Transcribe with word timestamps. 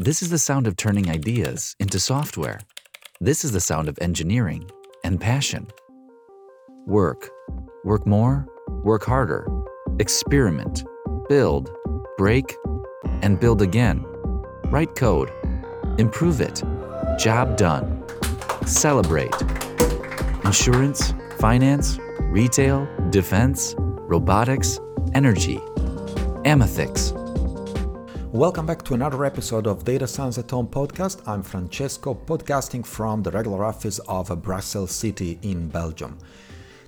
This 0.00 0.22
is 0.22 0.30
the 0.30 0.38
sound 0.38 0.68
of 0.68 0.76
turning 0.76 1.10
ideas 1.10 1.74
into 1.80 1.98
software. 1.98 2.60
This 3.20 3.44
is 3.44 3.50
the 3.50 3.60
sound 3.60 3.88
of 3.88 3.98
engineering 4.00 4.70
and 5.02 5.20
passion. 5.20 5.66
Work. 6.86 7.28
Work 7.82 8.06
more, 8.06 8.46
work 8.84 9.04
harder. 9.04 9.44
Experiment. 9.98 10.84
Build. 11.28 11.68
Break. 12.16 12.54
And 13.22 13.40
build 13.40 13.60
again. 13.60 14.04
Write 14.66 14.94
code. 14.94 15.32
Improve 15.98 16.40
it. 16.40 16.62
Job 17.18 17.56
done. 17.56 18.04
Celebrate. 18.66 19.34
Insurance, 20.44 21.12
finance, 21.40 21.98
retail, 22.20 22.86
defense, 23.10 23.74
robotics, 23.76 24.78
energy. 25.14 25.56
Amethix. 26.44 27.17
Welcome 28.38 28.66
back 28.66 28.84
to 28.84 28.94
another 28.94 29.24
episode 29.24 29.66
of 29.66 29.84
Data 29.84 30.06
Science 30.06 30.38
at 30.38 30.52
Home 30.52 30.68
podcast. 30.68 31.26
I'm 31.26 31.42
Francesco, 31.42 32.14
podcasting 32.14 32.86
from 32.86 33.24
the 33.24 33.32
regular 33.32 33.64
office 33.64 33.98
of 34.06 34.28
Brussels 34.42 34.92
City 34.92 35.40
in 35.42 35.66
Belgium. 35.66 36.16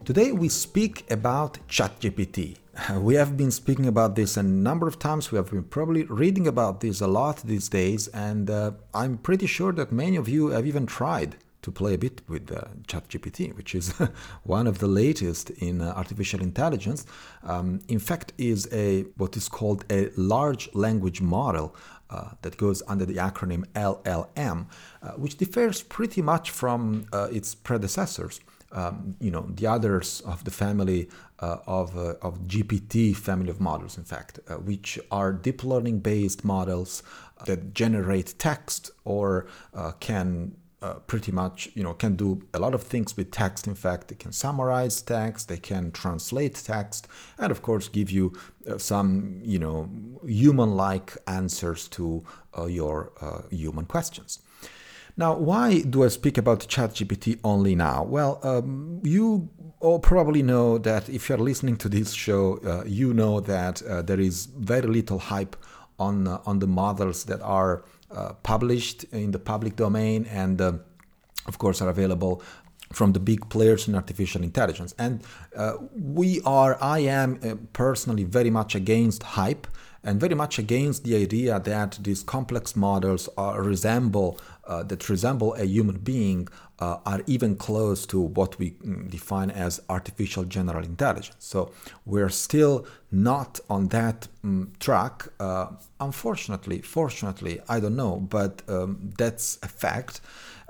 Today 0.04 0.30
we 0.30 0.48
speak 0.48 1.10
about 1.10 1.58
ChatGPT. 1.66 2.56
We 3.00 3.16
have 3.16 3.36
been 3.36 3.50
speaking 3.50 3.86
about 3.86 4.14
this 4.14 4.36
a 4.36 4.44
number 4.44 4.86
of 4.86 5.00
times. 5.00 5.32
We 5.32 5.38
have 5.38 5.50
been 5.50 5.64
probably 5.64 6.04
reading 6.04 6.46
about 6.46 6.82
this 6.82 7.00
a 7.00 7.08
lot 7.08 7.42
these 7.42 7.68
days, 7.68 8.06
and 8.06 8.48
uh, 8.48 8.70
I'm 8.94 9.18
pretty 9.18 9.46
sure 9.46 9.72
that 9.72 9.90
many 9.90 10.14
of 10.14 10.28
you 10.28 10.50
have 10.50 10.68
even 10.68 10.86
tried 10.86 11.34
to 11.62 11.70
play 11.70 11.94
a 11.94 11.98
bit 11.98 12.22
with 12.28 12.50
uh, 12.50 12.62
ChatGPT, 12.86 13.54
which 13.56 13.74
is 13.74 13.92
one 14.44 14.66
of 14.66 14.78
the 14.78 14.86
latest 14.86 15.50
in 15.50 15.80
uh, 15.80 15.92
artificial 15.96 16.40
intelligence. 16.40 17.06
Um, 17.42 17.80
in 17.88 17.98
fact, 17.98 18.32
is 18.38 18.68
a 18.72 19.02
what 19.16 19.36
is 19.36 19.48
called 19.48 19.84
a 19.90 20.10
large 20.16 20.68
language 20.74 21.20
model 21.20 21.74
uh, 22.10 22.30
that 22.42 22.56
goes 22.56 22.82
under 22.88 23.04
the 23.04 23.14
acronym 23.14 23.64
LLM, 23.74 24.66
uh, 25.02 25.12
which 25.12 25.36
differs 25.36 25.82
pretty 25.82 26.20
much 26.20 26.50
from 26.50 27.06
uh, 27.12 27.28
its 27.30 27.54
predecessors. 27.54 28.40
Um, 28.72 29.16
you 29.20 29.30
know, 29.30 29.48
the 29.48 29.66
others 29.66 30.20
of 30.22 30.44
the 30.44 30.50
family 30.50 31.08
uh, 31.40 31.58
of, 31.66 31.96
of 31.96 32.46
GPT 32.46 33.16
family 33.16 33.50
of 33.50 33.60
models, 33.60 33.96
in 33.96 34.04
fact, 34.04 34.38
which 34.64 34.98
are 35.10 35.32
deep 35.32 35.64
learning 35.64 36.00
based 36.00 36.44
models 36.44 37.02
that 37.46 37.74
generate 37.74 38.38
text 38.38 38.90
or 39.04 39.46
can 40.00 40.56
uh, 40.82 40.94
pretty 41.06 41.30
much 41.32 41.68
you 41.74 41.82
know 41.82 41.92
can 41.92 42.16
do 42.16 42.42
a 42.54 42.58
lot 42.58 42.74
of 42.74 42.82
things 42.82 43.16
with 43.16 43.30
text. 43.30 43.66
In 43.66 43.74
fact 43.74 44.08
they 44.08 44.14
can 44.14 44.32
summarize 44.32 45.02
text 45.02 45.48
they 45.48 45.58
can 45.58 45.90
translate 45.92 46.54
text 46.54 47.06
and 47.38 47.50
of 47.50 47.62
course 47.62 47.88
give 47.88 48.10
you 48.10 48.32
uh, 48.68 48.78
some 48.78 49.40
you 49.42 49.58
know 49.58 49.88
human 50.24 50.76
like 50.76 51.16
answers 51.26 51.88
to 51.88 52.24
uh, 52.56 52.66
your 52.66 53.12
uh, 53.20 53.42
human 53.50 53.84
questions. 53.84 54.38
Now 55.16 55.34
why 55.36 55.82
do 55.82 56.04
i 56.04 56.08
speak 56.08 56.38
about 56.38 56.60
chatgpt 56.60 57.40
only 57.44 57.74
now? 57.74 58.04
Well 58.04 58.40
um, 58.42 59.00
you 59.02 59.50
all 59.80 59.98
probably 59.98 60.42
know 60.42 60.78
that 60.78 61.08
if 61.08 61.28
you're 61.28 61.38
listening 61.38 61.76
to 61.76 61.88
this 61.88 62.12
show 62.12 62.58
uh, 62.64 62.84
you 62.86 63.12
know 63.12 63.40
that 63.40 63.82
uh, 63.82 64.02
there 64.02 64.20
is 64.20 64.46
very 64.46 64.88
little 64.88 65.18
hype 65.18 65.56
on 65.98 66.26
on 66.46 66.58
the 66.60 66.66
models 66.66 67.24
that 67.24 67.42
are 67.42 67.84
uh, 68.10 68.32
published 68.42 69.04
in 69.12 69.30
the 69.30 69.38
public 69.38 69.76
domain 69.76 70.26
and 70.30 70.60
uh, 70.60 70.72
of 71.46 71.58
course 71.58 71.80
are 71.80 71.88
available 71.88 72.42
from 72.92 73.12
the 73.12 73.20
big 73.20 73.48
players 73.48 73.86
in 73.86 73.94
artificial 73.94 74.42
intelligence. 74.42 74.94
And 74.98 75.22
uh, 75.56 75.74
we 75.94 76.40
are 76.44 76.76
i 76.82 76.98
am 76.98 77.38
uh, 77.42 77.54
personally 77.72 78.24
very 78.24 78.50
much 78.50 78.74
against 78.74 79.22
hype 79.22 79.66
and 80.02 80.18
very 80.20 80.34
much 80.34 80.58
against 80.58 81.04
the 81.04 81.16
idea 81.16 81.60
that 81.60 81.98
these 82.02 82.22
complex 82.22 82.74
models 82.74 83.28
are 83.36 83.62
resemble 83.62 84.38
uh, 84.66 84.82
that 84.84 85.08
resemble 85.08 85.54
a 85.54 85.64
human 85.64 85.98
being 85.98 86.48
uh, 86.78 86.98
are 87.04 87.22
even 87.26 87.56
close 87.56 88.06
to 88.06 88.20
what 88.20 88.58
we 88.58 88.70
mm, 88.70 89.10
define 89.10 89.50
as 89.50 89.80
artificial 89.88 90.44
general 90.44 90.84
intelligence. 90.84 91.36
So 91.38 91.72
we're 92.06 92.30
still 92.30 92.86
not 93.10 93.60
on 93.68 93.88
that 93.88 94.28
um, 94.44 94.72
track. 94.78 95.26
Uh, 95.38 95.66
unfortunately, 95.98 96.80
fortunately, 96.80 97.60
I 97.68 97.80
don't 97.80 97.96
know, 97.96 98.16
but 98.16 98.62
um, 98.68 99.10
that's 99.18 99.58
a 99.62 99.68
fact. 99.68 100.20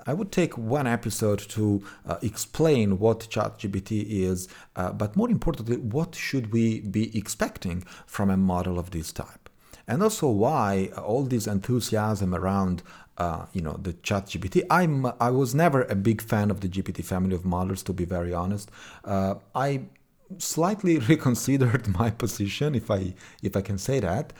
I 0.06 0.15
would 0.15 0.33
take 0.33 0.56
one 0.56 0.87
episode 0.87 1.38
to 1.50 1.83
uh, 2.06 2.16
explain 2.22 2.99
what 2.99 3.21
ChatGPT 3.21 4.05
is, 4.09 4.49
uh, 4.77 4.93
but 4.93 5.16
more 5.16 5.31
importantly, 5.31 5.77
what 5.77 6.15
should 6.15 6.53
we 6.53 6.81
be 6.81 7.16
expecting 7.16 7.84
from 8.06 8.31
a 8.31 8.37
model 8.37 8.78
of 8.78 8.91
this 8.91 9.12
type? 9.12 9.49
And 9.87 10.03
also 10.03 10.28
why 10.28 10.91
all 10.97 11.25
this 11.25 11.47
enthusiasm 11.47 12.34
around 12.34 12.83
uh, 13.19 13.44
you 13.53 13.61
know 13.61 13.75
the 13.83 13.93
chat 13.93 14.25
gpt 14.27 14.62
i'm 14.71 15.05
i 15.21 15.31
was 15.31 15.55
never 15.55 15.83
a 15.83 15.94
big 15.94 16.22
fan 16.22 16.50
of 16.50 16.61
the 16.61 16.69
gpt 16.69 17.05
family 17.05 17.34
of 17.34 17.44
models 17.44 17.82
to 17.82 17.93
be 17.93 18.06
very 18.06 18.32
honest 18.32 18.71
uh, 19.05 19.34
i 19.55 19.82
slightly 20.38 20.99
reconsidered 21.11 21.87
my 21.88 22.09
position 22.09 22.75
if 22.75 22.91
i 22.91 23.12
if 23.43 23.55
i 23.56 23.61
can 23.61 23.77
say 23.77 24.00
that 24.00 24.32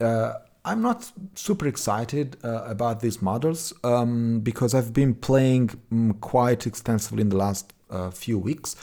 uh, 0.00 0.32
i'm 0.64 0.80
not 0.82 1.12
super 1.34 1.66
excited 1.66 2.36
uh, 2.42 2.64
about 2.64 3.00
these 3.00 3.20
models 3.20 3.72
um, 3.84 4.40
because 4.40 4.74
i've 4.74 4.92
been 4.92 5.14
playing 5.14 5.70
um, 5.92 6.14
quite 6.20 6.66
extensively 6.66 7.22
in 7.22 7.28
the 7.28 7.36
last 7.36 7.74
uh, 7.94 8.10
few 8.10 8.38
weeks. 8.38 8.76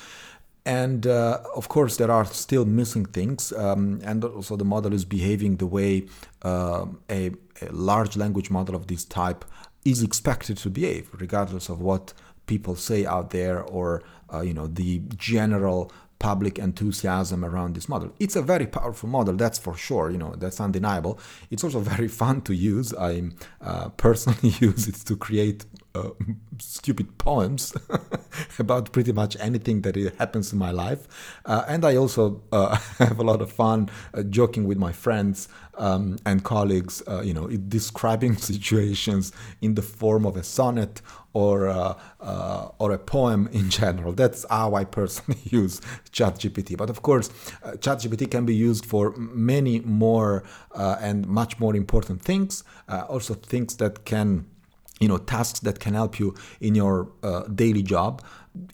And 0.66 1.08
uh, 1.08 1.40
of 1.56 1.69
course, 1.69 1.97
there 1.97 2.12
are 2.12 2.25
still 2.25 2.66
missing 2.66 3.06
things, 3.06 3.52
um, 3.52 4.00
and 4.03 4.24
also 4.24 4.56
the 4.56 4.66
model 4.66 4.94
is 4.94 5.06
behaving 5.06 5.58
the 5.58 5.66
way 5.66 6.06
uh, 6.44 6.86
a, 7.09 7.31
a, 7.62 7.72
large 7.72 8.16
language 8.16 8.52
model 8.52 8.75
of 8.75 8.86
this 8.86 9.03
type 9.03 9.44
is 9.84 10.03
expected 10.03 10.58
to 10.58 10.69
behave, 10.69 11.09
regardless 11.19 11.68
of 11.68 11.81
what 11.81 12.13
people 12.46 12.75
say 12.75 13.08
out 13.08 13.31
there 13.31 13.63
or 13.63 14.03
uh, 14.31 14.42
you 14.42 14.53
know 14.53 14.68
the 14.68 15.00
general 15.18 15.92
public 16.22 16.59
enthusiasm 16.59 17.44
around 17.44 17.76
this 17.76 17.90
model. 17.90 18.14
It's 18.20 18.36
a 18.36 18.44
very 18.44 18.68
powerful 18.68 19.09
model, 19.09 19.36
that's 19.36 19.58
for 19.58 19.76
sure. 19.76 20.12
You 20.12 20.20
know, 20.20 20.36
that's 20.38 20.62
undeniable. 20.62 21.20
It's 21.50 21.64
also 21.64 21.80
very 21.96 22.08
fun 22.08 22.42
to 22.44 22.54
use. 22.54 22.94
I 22.94 23.24
uh, 23.59 23.90
personally 23.90 24.54
use 24.60 24.88
it 24.88 24.96
to 25.08 25.18
create 25.18 25.66
uh, 25.96 26.09
stupid 26.59 27.18
poems 27.18 27.74
about 28.59 28.91
pretty 28.91 29.12
much 29.12 29.38
anything 29.40 29.81
that 29.81 29.96
happens 30.18 30.53
in 30.53 30.59
my 30.59 30.72
life. 30.72 31.07
Uh, 31.46 31.63
and 31.68 31.85
I 31.85 31.96
also 31.96 32.41
uh, 32.52 32.75
have 32.97 33.19
a 33.19 33.24
lot 33.24 33.41
of 33.41 33.52
fun 33.52 33.90
uh, 34.13 34.24
joking 34.24 34.66
with 34.66 34.78
my 34.78 34.91
friends 34.91 35.47
um, 35.78 36.18
and 36.25 36.44
colleagues, 36.44 37.01
uh, 37.07 37.22
you 37.22 37.34
know, 37.34 37.47
describing 37.47 38.35
situations 38.35 39.31
in 39.62 39.75
the 39.75 39.81
form 39.81 40.25
of 40.25 40.35
a 40.38 40.44
sonnet 40.44 41.01
or 41.34 41.69
uh, 41.69 41.94
uh, 42.19 42.68
or 42.78 42.91
a 42.91 42.97
poem 42.97 43.47
in 43.53 43.69
general. 43.69 44.12
That's 44.12 44.46
how 44.50 44.75
I 44.75 44.84
personally 44.84 45.40
use 45.46 45.80
ChatGPT. 46.12 46.78
But 46.78 46.90
of 46.90 47.01
course, 47.01 47.30
uh, 47.63 47.72
ChatGPT 47.72 48.30
can 48.30 48.46
be 48.46 48.53
used 48.56 48.85
for 48.85 49.16
many 49.18 49.80
more 49.80 50.44
and 50.75 51.25
much 51.28 51.59
more 51.59 51.75
important 51.75 52.22
things. 52.22 52.63
Also, 52.90 53.34
things 53.34 53.78
that 53.78 54.06
can 54.06 54.46
you 55.01 55.07
know 55.07 55.17
tasks 55.17 55.59
that 55.62 55.79
can 55.79 55.94
help 55.94 56.19
you 56.19 56.34
in 56.62 56.75
your 56.75 57.12
uh, 57.23 57.44
daily 57.63 57.84
job 57.84 58.22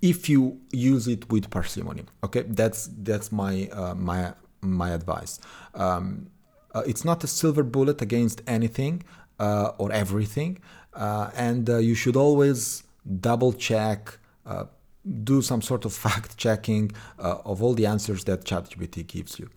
if 0.01 0.27
you 0.29 0.59
use 0.71 1.07
it 1.07 1.29
with 1.31 1.49
parsimony 1.49 2.03
okay? 2.23 2.43
That's 2.47 2.89
that's 2.97 3.31
my 3.31 3.69
uh, 3.71 3.95
my 3.95 4.33
my 4.61 4.89
advice. 4.89 5.39
Um, 5.73 6.27
uh, 6.75 6.83
it's 6.85 7.05
not 7.05 7.23
a 7.23 7.27
silver 7.27 7.63
bullet 7.63 8.01
against 8.01 8.41
anything 8.47 9.03
uh, 9.39 9.71
or 9.77 9.91
everything 9.91 10.59
uh, 10.93 11.29
and 11.35 11.69
uh, 11.69 11.77
you 11.77 11.95
should 11.95 12.15
always 12.15 12.83
double 13.19 13.53
check 13.53 14.19
do 15.23 15.41
some 15.41 15.61
sort 15.61 15.85
of 15.85 15.93
fact 16.05 16.35
checking 16.37 16.91
of 17.17 17.63
all 17.63 17.73
the 17.73 17.85
answers 17.85 18.25
that 18.25 18.43
ChatGPT 18.43 19.07
gives 19.07 19.39
you. 19.39 19.49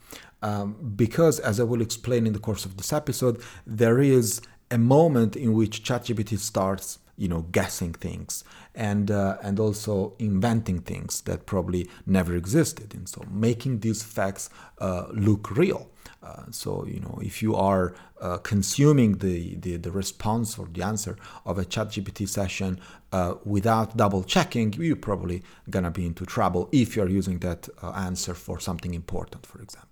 Um, 0.42 0.76
because 0.94 1.40
as 1.40 1.58
I 1.58 1.64
will 1.64 1.82
explain 1.82 2.26
in 2.26 2.32
the 2.32 2.38
course 2.38 2.64
of 2.64 2.76
this 2.76 2.92
episode 2.92 3.42
there 3.66 4.00
is 4.00 4.40
a 4.70 4.78
moment 4.78 5.36
in 5.36 5.52
which 5.54 5.82
ChatGPT 5.82 6.38
starts, 6.38 6.98
you 7.16 7.28
know, 7.28 7.42
guessing 7.52 7.92
things 7.92 8.44
and 8.74 9.10
uh, 9.10 9.36
and 9.42 9.58
also 9.58 10.14
inventing 10.18 10.80
things 10.80 11.20
that 11.22 11.46
probably 11.46 11.88
never 12.06 12.34
existed, 12.34 12.94
and 12.94 13.08
so 13.08 13.22
making 13.30 13.80
these 13.80 14.02
facts 14.02 14.48
uh, 14.78 15.06
look 15.12 15.50
real. 15.56 15.90
Uh, 16.22 16.44
so 16.50 16.84
you 16.86 17.00
know, 17.00 17.18
if 17.22 17.42
you 17.42 17.56
are 17.56 17.94
uh, 18.20 18.36
consuming 18.38 19.18
the, 19.18 19.54
the, 19.56 19.76
the 19.76 19.90
response 19.90 20.58
or 20.58 20.66
the 20.72 20.82
answer 20.82 21.16
of 21.46 21.58
a 21.58 21.64
ChatGPT 21.64 22.28
session 22.28 22.78
uh, 23.12 23.34
without 23.44 23.96
double 23.96 24.22
checking, 24.22 24.72
you're 24.74 24.96
probably 24.96 25.42
gonna 25.70 25.90
be 25.90 26.04
into 26.04 26.26
trouble 26.26 26.68
if 26.72 26.94
you're 26.94 27.08
using 27.08 27.38
that 27.38 27.68
uh, 27.82 27.90
answer 27.92 28.34
for 28.34 28.60
something 28.60 28.92
important, 28.92 29.46
for 29.46 29.62
example. 29.62 29.89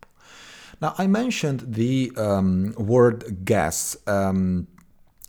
Now, 0.80 0.94
I 0.96 1.06
mentioned 1.06 1.75
the 1.75 2.12
um, 2.16 2.75
word 2.76 3.44
guess. 3.44 3.96
Um, 4.06 4.69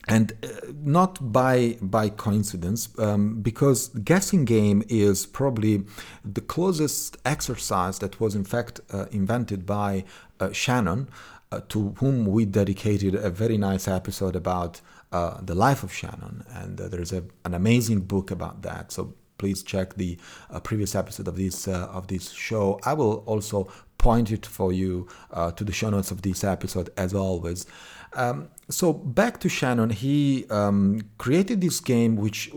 and 0.10 0.34
uh, 0.44 0.72
not 0.82 1.32
by 1.32 1.78
by 1.82 2.10
coincidence, 2.10 2.90
um, 2.98 3.42
because 3.42 3.90
guessing 3.90 4.44
game 4.44 4.84
is 4.90 5.26
probably 5.26 5.86
the 6.26 6.42
closest 6.42 7.18
exercise 7.26 8.00
that 8.00 8.20
was 8.20 8.34
in 8.34 8.44
fact 8.44 8.82
uh, 8.92 9.06
invented 9.12 9.66
by 9.66 10.04
uh, 10.40 10.52
Shannon 10.52 11.10
uh, 11.52 11.62
to 11.70 11.94
whom 12.00 12.26
we 12.26 12.46
dedicated 12.46 13.14
a 13.14 13.30
very 13.30 13.58
nice 13.58 13.88
episode 13.88 14.36
about 14.36 14.82
uh, 15.12 15.40
the 15.42 15.56
life 15.56 15.84
of 15.84 15.94
Shannon, 15.94 16.44
and 16.50 16.82
uh, 16.82 16.88
there's 16.88 17.14
a, 17.14 17.24
an 17.46 17.54
amazing 17.54 18.02
book 18.02 18.32
about 18.32 18.64
that. 18.64 18.92
So 18.92 19.14
please 19.38 19.64
check 19.64 19.94
the 19.96 20.18
previous 20.64 20.96
episode 20.96 21.28
of 21.28 21.36
this 21.36 21.68
of 21.68 22.08
this 22.08 22.32
show. 22.32 22.80
I 22.84 22.94
will 22.94 23.18
also 23.26 23.72
point 24.00 24.32
it 24.32 24.46
for 24.46 24.74
you 24.74 25.08
uh, 25.32 25.52
to 25.52 25.64
the 25.64 25.72
show 25.72 25.92
notes 25.92 26.10
of 26.10 26.24
this 26.24 26.44
episode, 26.44 26.90
as 26.98 27.14
always. 27.14 27.68
Um, 28.14 28.50
so 28.70 28.92
back 28.92 29.40
to 29.42 29.50
Shannon, 29.50 29.92
he 29.92 30.46
um, 30.50 31.02
created 31.20 31.62
this 31.62 31.80
game 31.80 32.16
which 32.16 32.52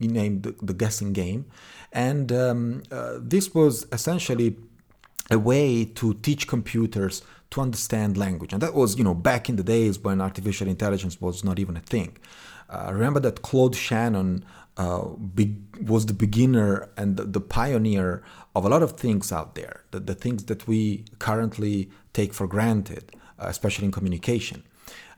he 0.00 0.08
named 0.08 0.42
the, 0.42 0.56
the 0.60 0.74
guessing 0.74 1.12
game, 1.12 1.46
and 1.92 2.32
um, 2.32 2.82
this 3.20 3.54
was 3.54 3.86
essentially 3.92 4.56
a 5.30 5.38
way 5.38 5.84
to 5.84 6.14
teach 6.14 6.46
computers 6.48 7.22
to 7.50 7.60
understand 7.60 8.16
language. 8.16 8.52
And 8.52 8.62
that 8.62 8.74
was, 8.74 8.96
you 8.98 9.04
know, 9.04 9.14
back 9.14 9.48
in 9.48 9.56
the 9.56 9.62
days 9.62 9.98
when 9.98 10.20
artificial 10.20 10.68
intelligence 10.68 11.20
was 11.20 11.44
not 11.44 11.58
even 11.58 11.76
a 11.76 11.80
thing. 11.80 12.16
Uh, 12.68 12.90
remember 12.92 13.20
that 13.20 13.42
Claude 13.42 13.76
Shannon 13.76 14.44
uh, 14.76 15.04
be- 15.34 15.56
was 15.80 16.06
the 16.06 16.12
beginner 16.12 16.88
and 16.96 17.16
the, 17.16 17.24
the, 17.24 17.40
pioneer 17.40 18.22
of 18.56 18.64
a 18.64 18.68
lot 18.68 18.82
of 18.82 18.92
things 18.92 19.32
out 19.32 19.54
there, 19.54 19.84
the, 19.90 20.00
the 20.00 20.14
things 20.14 20.44
that 20.44 20.66
we 20.66 21.04
currently 21.18 21.90
take 22.14 22.32
for 22.32 22.46
granted, 22.46 23.04
uh, 23.38 23.46
especially 23.48 23.84
in 23.84 23.92
communication. 23.92 24.62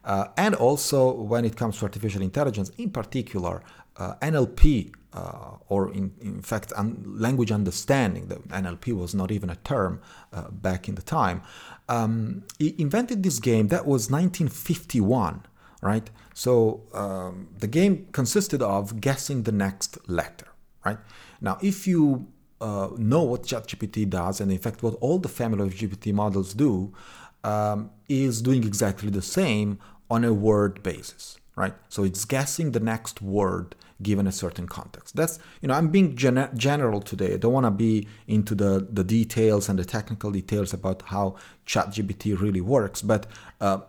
Uh, 0.05 0.26
and 0.37 0.55
also 0.56 1.12
when 1.12 1.44
it 1.44 1.55
comes 1.56 1.79
to 1.79 1.85
artificial 1.85 2.20
intelligence, 2.20 2.70
in 2.79 2.90
particular, 2.90 3.62
uh, 3.96 4.14
NLP 4.23 4.93
uh, 5.12 5.56
or 5.69 5.93
in, 5.93 6.12
in 6.20 6.43
fact 6.43 6.73
un- 6.76 7.02
language 7.06 7.50
understanding 7.50 8.29
the 8.29 8.37
nlp 8.37 8.93
was 8.93 9.14
not 9.14 9.31
even 9.31 9.49
a 9.49 9.56
term 9.56 10.00
uh, 10.32 10.50
back 10.50 10.88
in 10.88 10.94
the 10.96 11.02
time. 11.02 11.41
Um, 11.88 12.44
he 12.58 12.75
invented 12.79 13.23
this 13.23 13.38
game 13.38 13.69
that 13.69 13.87
was 13.87 14.11
1951 14.11 15.46
right? 15.81 16.11
So 16.34 16.82
um, 16.93 17.49
the 17.56 17.69
game 17.69 18.08
consisted 18.12 18.62
of 18.62 19.00
guessing 19.00 19.44
the 19.44 19.52
next 19.52 19.96
letter 20.08 20.49
right? 20.84 20.99
Now 21.41 21.58
if 21.62 21.87
you 21.87 22.29
uh, 22.60 22.88
know 22.96 23.22
what 23.22 23.43
ChatGPT 23.44 24.08
does, 24.08 24.40
and 24.40 24.50
in 24.50 24.58
fact, 24.58 24.82
what 24.82 24.94
all 25.00 25.19
the 25.19 25.28
family 25.28 25.66
of 25.66 25.75
GPT 25.75 26.12
models 26.12 26.55
do, 26.55 26.93
um, 27.44 27.90
is 28.08 28.43
doing 28.43 28.64
exactly 28.64 29.10
the 29.10 29.22
same 29.22 29.78
on 30.10 30.25
a 30.25 30.32
word 30.32 30.82
basis, 30.82 31.38
right? 31.56 31.75
So 31.88 32.05
it's 32.05 32.25
guessing 32.25 32.72
the 32.72 32.81
next 32.81 33.22
word 33.22 33.75
given 34.00 34.26
a 34.26 34.32
certain 34.32 34.66
context. 34.66 35.16
That's, 35.16 35.38
you 35.60 35.69
know, 35.69 35.75
I'm 35.75 35.88
being 35.88 36.16
gen- 36.16 36.50
general 36.56 37.00
today. 37.00 37.34
I 37.34 37.37
don't 37.37 37.52
want 37.52 37.66
to 37.66 37.70
be 37.70 38.06
into 38.26 38.55
the, 38.55 38.87
the 38.90 39.02
details 39.02 39.69
and 39.69 39.78
the 39.78 39.84
technical 39.84 40.31
details 40.31 40.72
about 40.72 41.02
how 41.06 41.37
ChatGPT 41.66 42.40
really 42.40 42.60
works, 42.60 43.02
but, 43.02 43.26
uh, 43.60 43.81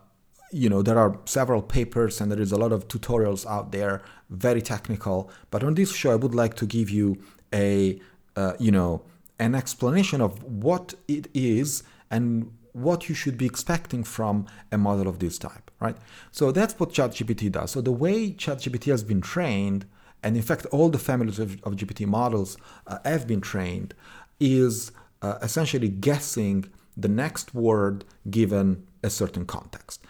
you 0.52 0.68
know, 0.68 0.82
there 0.82 0.98
are 0.98 1.20
several 1.26 1.62
papers 1.62 2.20
and 2.20 2.32
there 2.32 2.42
is 2.42 2.52
a 2.52 2.58
lot 2.58 2.72
of 2.72 2.88
tutorials 2.88 3.46
out 3.46 3.72
there, 3.72 4.02
very 4.32 4.64
technical. 4.64 5.30
But 5.52 5.64
on 5.64 5.76
this 5.76 5.94
show, 5.94 6.12
I 6.12 6.16
would 6.16 6.34
like 6.34 6.56
to 6.56 6.66
give 6.66 6.90
you 6.90 7.22
a, 7.54 8.02
uh, 8.40 8.54
you 8.60 8.72
know, 8.72 8.92
an 9.38 9.54
explanation 9.56 10.20
of 10.22 10.32
what 10.44 10.86
it 11.08 11.28
is 11.34 11.84
and 12.10 12.52
what 12.74 13.10
you 13.10 13.16
should 13.16 13.38
be 13.38 13.46
expecting 13.46 14.04
from 14.04 14.46
a 14.72 14.78
model 14.78 15.08
of 15.08 15.20
this 15.20 15.38
type, 15.38 15.72
right? 15.80 15.98
So 16.32 16.52
that's 16.52 16.74
what 16.80 16.90
ChatGPT 16.98 17.52
does. 17.52 17.72
So 17.72 17.82
the 17.82 17.92
way 17.92 18.32
ChatGPT 18.32 18.86
has 18.92 19.04
been 19.04 19.22
trained 19.22 19.86
and 20.24 20.36
in 20.36 20.42
fact, 20.42 20.66
all 20.68 20.90
the 20.90 21.00
families 21.00 21.40
of, 21.40 21.62
of 21.64 21.76
GPT 21.76 22.06
models 22.06 22.58
uh, 22.88 22.98
have 23.06 23.26
been 23.28 23.42
trained, 23.42 23.94
is 24.40 24.92
uh, 25.22 25.38
essentially 25.42 25.90
guessing 25.90 26.66
the 26.96 27.08
next 27.08 27.54
word 27.54 28.04
given 28.30 28.86
a 29.04 29.10
certain 29.10 29.46
context. 29.46 30.02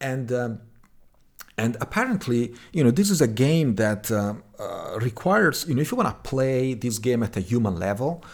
And 0.00 0.32
um, 0.32 0.60
and 1.60 1.76
apparently, 1.82 2.54
you 2.72 2.82
know, 2.82 2.90
this 2.90 3.10
is 3.10 3.20
a 3.20 3.28
game 3.28 3.74
that 3.74 4.10
uh, 4.10 4.32
uh, 4.58 4.98
requires, 4.98 5.66
you 5.68 5.74
know, 5.74 5.82
if 5.82 5.90
you 5.90 5.96
want 5.98 6.08
to 6.08 6.30
play 6.30 6.72
this 6.72 6.98
game 6.98 7.22
at 7.22 7.36
a 7.36 7.40
human 7.40 7.78
level, 7.78 8.24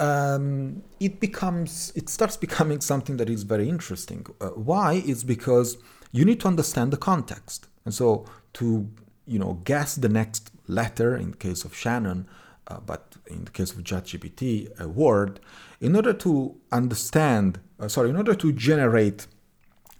um, 0.00 0.82
it 0.98 1.20
becomes, 1.20 1.92
it 1.94 2.08
starts 2.08 2.36
becoming 2.46 2.80
something 2.80 3.16
that 3.18 3.30
is 3.30 3.44
very 3.44 3.68
interesting. 3.68 4.26
Uh, 4.40 4.48
why? 4.70 5.02
It's 5.06 5.22
because 5.22 5.78
you 6.10 6.24
need 6.24 6.40
to 6.40 6.48
understand 6.48 6.92
the 6.92 6.96
context. 6.96 7.68
And 7.84 7.94
so 7.94 8.26
to, 8.54 8.90
you 9.24 9.38
know, 9.38 9.60
guess 9.62 9.94
the 9.94 10.08
next 10.08 10.50
letter 10.66 11.16
in 11.16 11.30
the 11.30 11.36
case 11.36 11.64
of 11.64 11.76
Shannon, 11.76 12.26
uh, 12.66 12.80
but 12.80 13.14
in 13.28 13.44
the 13.44 13.52
case 13.52 13.70
of 13.70 13.78
ChatGPT, 13.84 14.76
a 14.80 14.88
word, 14.88 15.38
in 15.80 15.94
order 15.94 16.12
to 16.14 16.56
understand, 16.72 17.60
uh, 17.78 17.86
sorry, 17.86 18.10
in 18.10 18.16
order 18.16 18.34
to 18.34 18.50
generate 18.50 19.28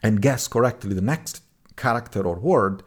and 0.02 0.20
guess 0.20 0.48
correctly 0.48 0.92
the 0.92 1.00
next 1.00 1.43
character 1.76 2.22
or 2.26 2.38
word, 2.38 2.82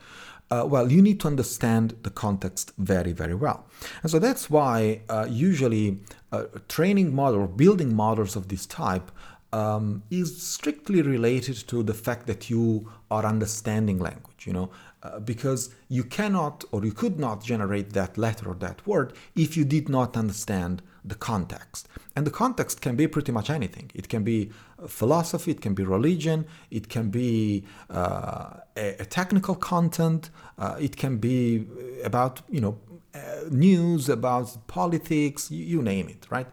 uh, 0.50 0.66
well, 0.66 0.92
you 0.92 1.02
need 1.02 1.20
to 1.20 1.28
understand 1.28 1.96
the 2.04 2.10
context 2.10 2.72
very, 2.78 3.12
very 3.12 3.36
well. 3.36 3.66
And 4.02 4.10
so 4.10 4.20
that's 4.20 4.50
why 4.50 5.02
uh, 5.10 5.28
usually 5.30 6.00
uh, 6.32 6.46
training 6.70 7.14
model 7.14 7.42
or 7.42 7.48
building 7.48 7.96
models 7.96 8.36
of 8.36 8.48
this 8.48 8.66
type 8.66 9.12
um, 9.54 10.04
is 10.10 10.42
strictly 10.42 11.02
related 11.02 11.56
to 11.68 11.84
the 11.84 11.94
fact 11.94 12.28
that 12.28 12.50
you 12.50 12.90
are 13.12 13.26
understanding 13.26 14.00
language. 14.00 14.46
You 14.46 14.54
know, 14.54 14.70
uh, 15.08 15.20
because 15.20 15.70
you 15.90 16.04
cannot 16.04 16.64
or 16.72 16.84
you 16.84 16.92
could 16.92 17.20
not 17.20 17.44
generate 17.44 17.94
that 17.94 18.18
letter 18.18 18.50
or 18.50 18.56
that 18.56 18.86
word 18.86 19.14
if 19.36 19.56
you 19.58 19.66
did 19.66 19.90
not 19.90 20.18
understand 20.18 20.82
the 21.04 21.16
context. 21.16 21.88
And 22.16 22.26
the 22.26 22.32
context 22.32 22.82
can 22.82 22.96
be 22.96 23.08
pretty 23.08 23.32
much 23.32 23.50
anything. 23.50 23.92
It 23.94 24.10
can 24.10 24.24
be 24.24 24.52
philosophy, 24.88 25.52
it 25.52 25.62
can 25.62 25.74
be 25.74 25.84
religion, 25.84 26.46
it 26.72 26.90
can 26.90 27.10
be 27.10 27.64
uh, 27.90 28.58
a, 28.76 29.02
a, 29.02 29.06
technical 29.06 29.56
content, 29.56 30.30
uh, 30.58 30.76
it 30.80 30.98
can 30.98 31.18
be 31.18 31.66
about 32.04 32.42
you 32.50 32.62
know 32.62 32.80
uh, 33.16 33.20
news, 33.50 34.10
about 34.10 34.68
politics, 34.68 35.50
you, 35.52 35.64
you 35.64 35.82
name 35.82 36.10
it, 36.10 36.26
right? 36.30 36.48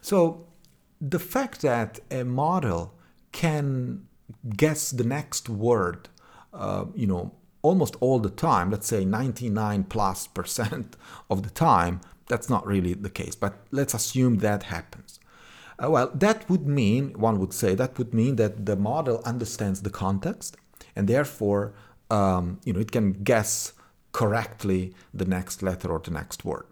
So 0.00 0.46
the 1.00 1.18
fact 1.18 1.62
that 1.62 2.00
a 2.10 2.24
model 2.24 2.94
can 3.32 4.06
guess 4.56 4.90
the 4.90 5.04
next 5.04 5.48
word, 5.48 6.08
uh, 6.52 6.86
you 6.94 7.06
know, 7.06 7.32
almost 7.62 7.96
all 8.00 8.18
the 8.18 8.30
time, 8.30 8.70
let's 8.70 8.86
say 8.86 9.04
99 9.04 9.84
plus 9.84 10.26
percent 10.26 10.96
of 11.30 11.42
the 11.42 11.50
time, 11.50 12.00
that's 12.28 12.48
not 12.48 12.66
really 12.66 12.94
the 12.94 13.10
case, 13.10 13.34
but 13.34 13.54
let's 13.70 13.94
assume 13.94 14.38
that 14.38 14.64
happens. 14.64 15.18
Uh, 15.82 15.90
well, 15.90 16.10
that 16.14 16.48
would 16.48 16.66
mean, 16.66 17.12
one 17.18 17.38
would 17.38 17.52
say, 17.52 17.74
that 17.74 17.98
would 17.98 18.14
mean 18.14 18.36
that 18.36 18.66
the 18.66 18.76
model 18.76 19.20
understands 19.24 19.82
the 19.82 19.90
context 19.90 20.56
and 20.94 21.08
therefore, 21.08 21.72
um, 22.10 22.60
you 22.64 22.72
know, 22.72 22.80
it 22.80 22.92
can 22.92 23.12
guess 23.24 23.72
correctly 24.12 24.94
the 25.14 25.24
next 25.24 25.62
letter 25.62 25.90
or 25.90 25.98
the 25.98 26.10
next 26.10 26.44
word. 26.44 26.66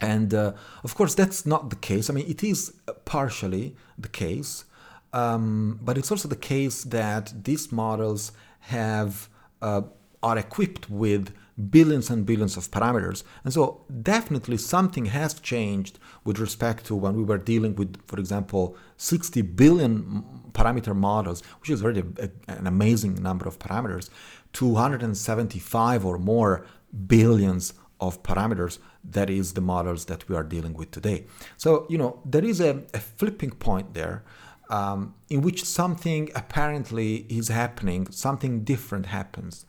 And 0.00 0.32
uh, 0.32 0.52
of 0.82 0.94
course, 0.94 1.14
that's 1.14 1.44
not 1.44 1.70
the 1.70 1.76
case. 1.76 2.08
I 2.08 2.14
mean, 2.14 2.28
it 2.28 2.42
is 2.42 2.72
partially 3.04 3.76
the 3.98 4.08
case, 4.08 4.64
um, 5.12 5.78
but 5.82 5.98
it's 5.98 6.10
also 6.10 6.28
the 6.28 6.36
case 6.36 6.84
that 6.84 7.44
these 7.44 7.70
models 7.70 8.32
have 8.60 9.28
uh, 9.60 9.82
are 10.22 10.38
equipped 10.38 10.90
with 10.90 11.32
billions 11.68 12.08
and 12.10 12.24
billions 12.24 12.56
of 12.56 12.70
parameters. 12.70 13.22
And 13.44 13.52
so, 13.52 13.84
definitely, 14.02 14.56
something 14.56 15.06
has 15.06 15.34
changed 15.34 15.98
with 16.24 16.38
respect 16.38 16.86
to 16.86 16.94
when 16.94 17.14
we 17.16 17.22
were 17.22 17.38
dealing 17.38 17.74
with, 17.76 17.96
for 18.06 18.18
example, 18.18 18.76
60 18.96 19.42
billion 19.42 20.24
parameter 20.52 20.94
models, 20.94 21.42
which 21.60 21.70
is 21.70 21.82
already 21.82 22.04
an 22.48 22.66
amazing 22.66 23.22
number 23.22 23.46
of 23.46 23.58
parameters, 23.58 24.08
275 24.52 26.04
or 26.04 26.18
more 26.18 26.64
billions 27.06 27.74
of 28.00 28.22
parameters. 28.22 28.78
That 29.02 29.30
is 29.30 29.54
the 29.54 29.60
models 29.60 30.06
that 30.06 30.28
we 30.28 30.36
are 30.36 30.44
dealing 30.44 30.74
with 30.74 30.90
today. 30.90 31.26
So, 31.56 31.86
you 31.88 31.98
know, 31.98 32.20
there 32.24 32.44
is 32.44 32.60
a, 32.60 32.82
a 32.92 33.00
flipping 33.00 33.50
point 33.50 33.94
there 33.94 34.24
um, 34.68 35.14
in 35.28 35.40
which 35.40 35.64
something 35.64 36.30
apparently 36.34 37.26
is 37.28 37.48
happening, 37.48 38.10
something 38.10 38.62
different 38.62 39.06
happens 39.06 39.66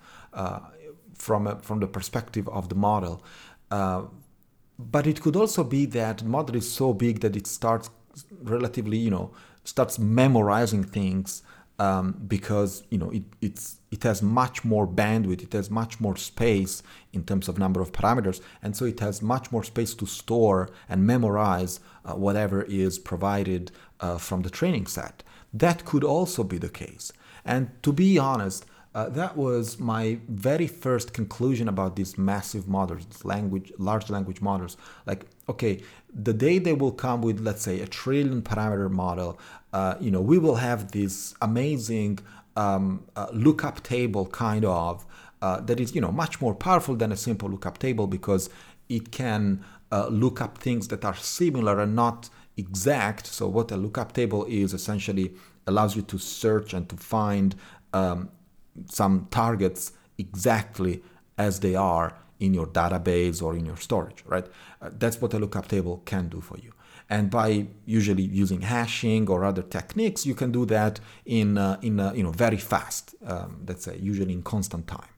from, 1.13 1.47
a, 1.47 1.55
from 1.61 1.79
the 1.79 1.87
perspective 1.87 2.47
of 2.49 2.69
the 2.69 2.75
model. 2.75 3.23
Uh, 3.69 4.03
but 4.77 5.05
it 5.05 5.21
could 5.21 5.35
also 5.35 5.63
be 5.63 5.85
that 5.85 6.23
model 6.23 6.55
is 6.55 6.71
so 6.71 6.93
big 6.93 7.19
that 7.19 7.35
it 7.35 7.47
starts 7.47 7.89
relatively, 8.41 8.97
you 8.97 9.11
know, 9.11 9.31
starts 9.63 9.99
memorizing 9.99 10.83
things 10.83 11.43
um, 11.81 12.21
because 12.27 12.83
you 12.91 12.97
know 12.97 13.09
it, 13.09 13.23
it's 13.41 13.77
it 13.89 14.03
has 14.03 14.21
much 14.21 14.63
more 14.63 14.87
bandwidth, 14.87 15.41
it 15.41 15.53
has 15.53 15.69
much 15.69 15.99
more 15.99 16.15
space 16.15 16.83
in 17.11 17.23
terms 17.23 17.47
of 17.47 17.57
number 17.57 17.81
of 17.81 17.91
parameters, 17.91 18.39
and 18.61 18.75
so 18.75 18.85
it 18.85 18.99
has 18.99 19.21
much 19.21 19.51
more 19.51 19.63
space 19.63 19.95
to 19.95 20.05
store 20.05 20.69
and 20.87 21.07
memorize 21.07 21.79
uh, 22.05 22.13
whatever 22.13 22.61
is 22.63 22.99
provided 22.99 23.71
uh, 23.99 24.17
from 24.17 24.43
the 24.43 24.49
training 24.49 24.85
set. 24.85 25.23
That 25.53 25.83
could 25.83 26.03
also 26.03 26.43
be 26.43 26.59
the 26.59 26.69
case. 26.69 27.11
And 27.43 27.71
to 27.81 27.91
be 27.91 28.19
honest, 28.19 28.65
uh, 28.93 29.09
that 29.09 29.37
was 29.37 29.79
my 29.79 30.19
very 30.27 30.67
first 30.67 31.13
conclusion 31.13 31.67
about 31.67 31.95
these 31.95 32.17
massive 32.17 32.67
models, 32.67 33.23
language, 33.23 33.71
large 33.77 34.09
language 34.09 34.41
models. 34.41 34.75
Like, 35.05 35.25
okay, 35.47 35.81
the 36.13 36.33
day 36.33 36.59
they 36.59 36.73
will 36.73 36.91
come 36.91 37.21
with, 37.21 37.39
let's 37.39 37.61
say, 37.61 37.79
a 37.79 37.87
trillion 37.87 38.41
parameter 38.41 38.89
model, 38.89 39.39
uh, 39.71 39.95
you 39.99 40.11
know, 40.11 40.21
we 40.21 40.37
will 40.37 40.55
have 40.55 40.91
this 40.91 41.33
amazing 41.41 42.19
um, 42.57 43.05
lookup 43.31 43.81
table 43.83 44.25
kind 44.27 44.65
of 44.65 45.05
uh, 45.41 45.59
that 45.61 45.79
is 45.79 45.95
you 45.95 46.01
know 46.01 46.11
much 46.11 46.39
more 46.41 46.53
powerful 46.53 46.95
than 46.95 47.11
a 47.11 47.17
simple 47.17 47.49
lookup 47.49 47.77
table 47.77 48.07
because 48.07 48.49
it 48.89 49.11
can 49.11 49.63
uh, 49.91 50.07
look 50.07 50.41
up 50.41 50.57
things 50.57 50.87
that 50.89 51.03
are 51.03 51.15
similar 51.15 51.79
and 51.79 51.95
not 51.95 52.29
exact. 52.57 53.25
So 53.25 53.47
what 53.47 53.71
a 53.71 53.77
lookup 53.77 54.13
table 54.13 54.45
is 54.45 54.73
essentially 54.73 55.33
allows 55.67 55.95
you 55.95 56.01
to 56.03 56.17
search 56.17 56.73
and 56.73 56.87
to 56.89 56.95
find 56.95 57.55
um, 57.93 58.29
some 58.85 59.27
targets 59.31 59.91
exactly 60.17 61.01
as 61.37 61.59
they 61.59 61.75
are 61.75 62.15
in 62.41 62.53
your 62.53 62.67
database 62.67 63.41
or 63.41 63.55
in 63.55 63.65
your 63.65 63.77
storage, 63.77 64.23
right? 64.25 64.47
Uh, 64.81 64.89
that's 64.97 65.21
what 65.21 65.33
a 65.33 65.39
lookup 65.39 65.67
table 65.67 66.01
can 66.05 66.27
do 66.27 66.41
for 66.41 66.57
you. 66.57 66.71
And 67.09 67.29
by 67.29 67.67
usually 67.85 68.23
using 68.23 68.61
hashing 68.61 69.29
or 69.29 69.43
other 69.43 69.61
techniques, 69.61 70.25
you 70.25 70.33
can 70.33 70.51
do 70.51 70.65
that 70.67 70.99
in 71.25 71.57
uh, 71.57 71.77
in 71.81 71.99
uh, 71.99 72.13
you 72.13 72.23
know 72.23 72.31
very 72.31 72.57
fast. 72.57 73.15
Um, 73.25 73.63
let's 73.67 73.83
say 73.83 73.97
usually 73.97 74.33
in 74.33 74.43
constant 74.43 74.87
time 74.87 75.13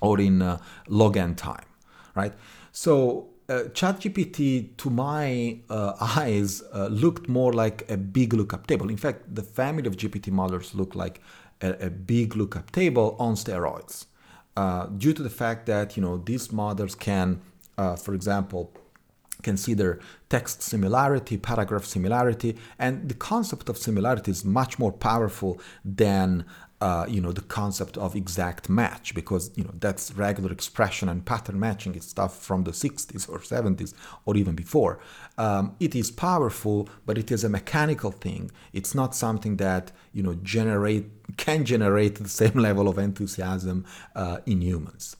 or 0.00 0.20
in 0.20 0.42
uh, 0.42 0.58
log 0.88 1.16
n 1.16 1.34
time, 1.34 1.68
right? 2.14 2.34
So 2.70 3.28
uh, 3.48 3.62
ChatGPT, 3.78 4.76
to 4.76 4.90
my 4.90 5.58
uh, 5.70 5.94
eyes, 6.18 6.62
looked 6.90 7.28
more 7.28 7.52
like 7.52 7.90
a 7.90 7.96
big 7.96 8.34
lookup 8.34 8.66
table. 8.66 8.90
In 8.90 8.98
fact, 8.98 9.34
the 9.34 9.42
family 9.42 9.86
of 9.86 9.96
GPT 9.96 10.30
models 10.30 10.74
look 10.74 10.94
like 10.94 11.22
a, 11.60 11.86
a 11.86 11.90
big 11.90 12.36
lookup 12.36 12.70
table 12.72 13.16
on 13.18 13.34
steroids, 13.34 14.06
uh, 14.56 14.86
due 14.86 15.12
to 15.12 15.22
the 15.22 15.30
fact 15.30 15.66
that 15.66 15.96
you 15.96 16.02
know 16.02 16.16
these 16.18 16.52
models 16.52 16.94
can, 16.94 17.40
uh, 17.78 17.96
for 17.96 18.14
example, 18.14 18.72
consider 19.42 20.00
text 20.28 20.62
similarity, 20.62 21.36
paragraph 21.36 21.84
similarity, 21.84 22.56
and 22.78 23.08
the 23.08 23.14
concept 23.14 23.68
of 23.68 23.76
similarity 23.78 24.30
is 24.30 24.44
much 24.44 24.78
more 24.78 24.92
powerful 24.92 25.60
than 25.84 26.44
uh, 26.80 27.06
you 27.08 27.20
know 27.20 27.32
the 27.32 27.40
concept 27.40 27.96
of 27.96 28.14
exact 28.14 28.68
match 28.68 29.14
because 29.14 29.50
you 29.56 29.64
know 29.64 29.72
that's 29.80 30.12
regular 30.12 30.52
expression 30.52 31.08
and 31.08 31.24
pattern 31.24 31.58
matching 31.58 31.94
is 31.94 32.04
stuff 32.04 32.38
from 32.42 32.64
the 32.64 32.70
60s 32.70 33.28
or 33.30 33.38
70s 33.38 33.94
or 34.26 34.36
even 34.36 34.54
before. 34.54 34.98
Um, 35.38 35.74
it 35.80 35.94
is 35.94 36.10
powerful 36.10 36.88
but 37.06 37.16
it 37.16 37.30
is 37.30 37.44
a 37.44 37.48
mechanical 37.48 38.10
thing. 38.10 38.50
It's 38.72 38.94
not 38.94 39.14
something 39.14 39.56
that 39.56 39.92
you 40.12 40.22
know 40.22 40.34
generate 40.34 41.06
can 41.36 41.64
generate 41.64 42.16
the 42.16 42.28
same 42.28 42.58
level 42.58 42.88
of 42.88 42.98
enthusiasm 42.98 43.86
uh, 44.14 44.38
in 44.44 44.60
humans. 44.60 45.16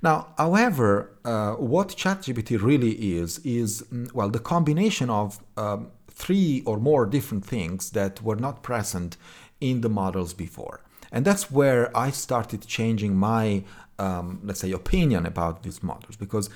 Now, 0.00 0.28
however, 0.38 1.10
uh, 1.24 1.54
what 1.54 1.88
ChatGPT 1.88 2.62
really 2.62 3.18
is 3.18 3.40
is 3.40 3.82
mm, 3.92 4.10
well 4.14 4.30
the 4.30 4.38
combination 4.38 5.10
of 5.10 5.38
um, 5.58 5.90
three 6.18 6.62
or 6.66 6.78
more 6.78 7.06
different 7.06 7.44
things 7.44 7.90
that 7.90 8.22
were 8.22 8.36
not 8.36 8.62
present 8.62 9.16
in 9.60 9.80
the 9.80 9.88
models 9.88 10.34
before. 10.34 10.80
And 11.10 11.24
that's 11.24 11.50
where 11.50 11.96
I 11.96 12.10
started 12.10 12.66
changing 12.66 13.16
my, 13.16 13.64
um, 13.98 14.40
let's 14.44 14.60
say, 14.60 14.72
opinion 14.72 15.26
about 15.26 15.62
these 15.62 15.82
models. 15.82 16.16
Because, 16.16 16.50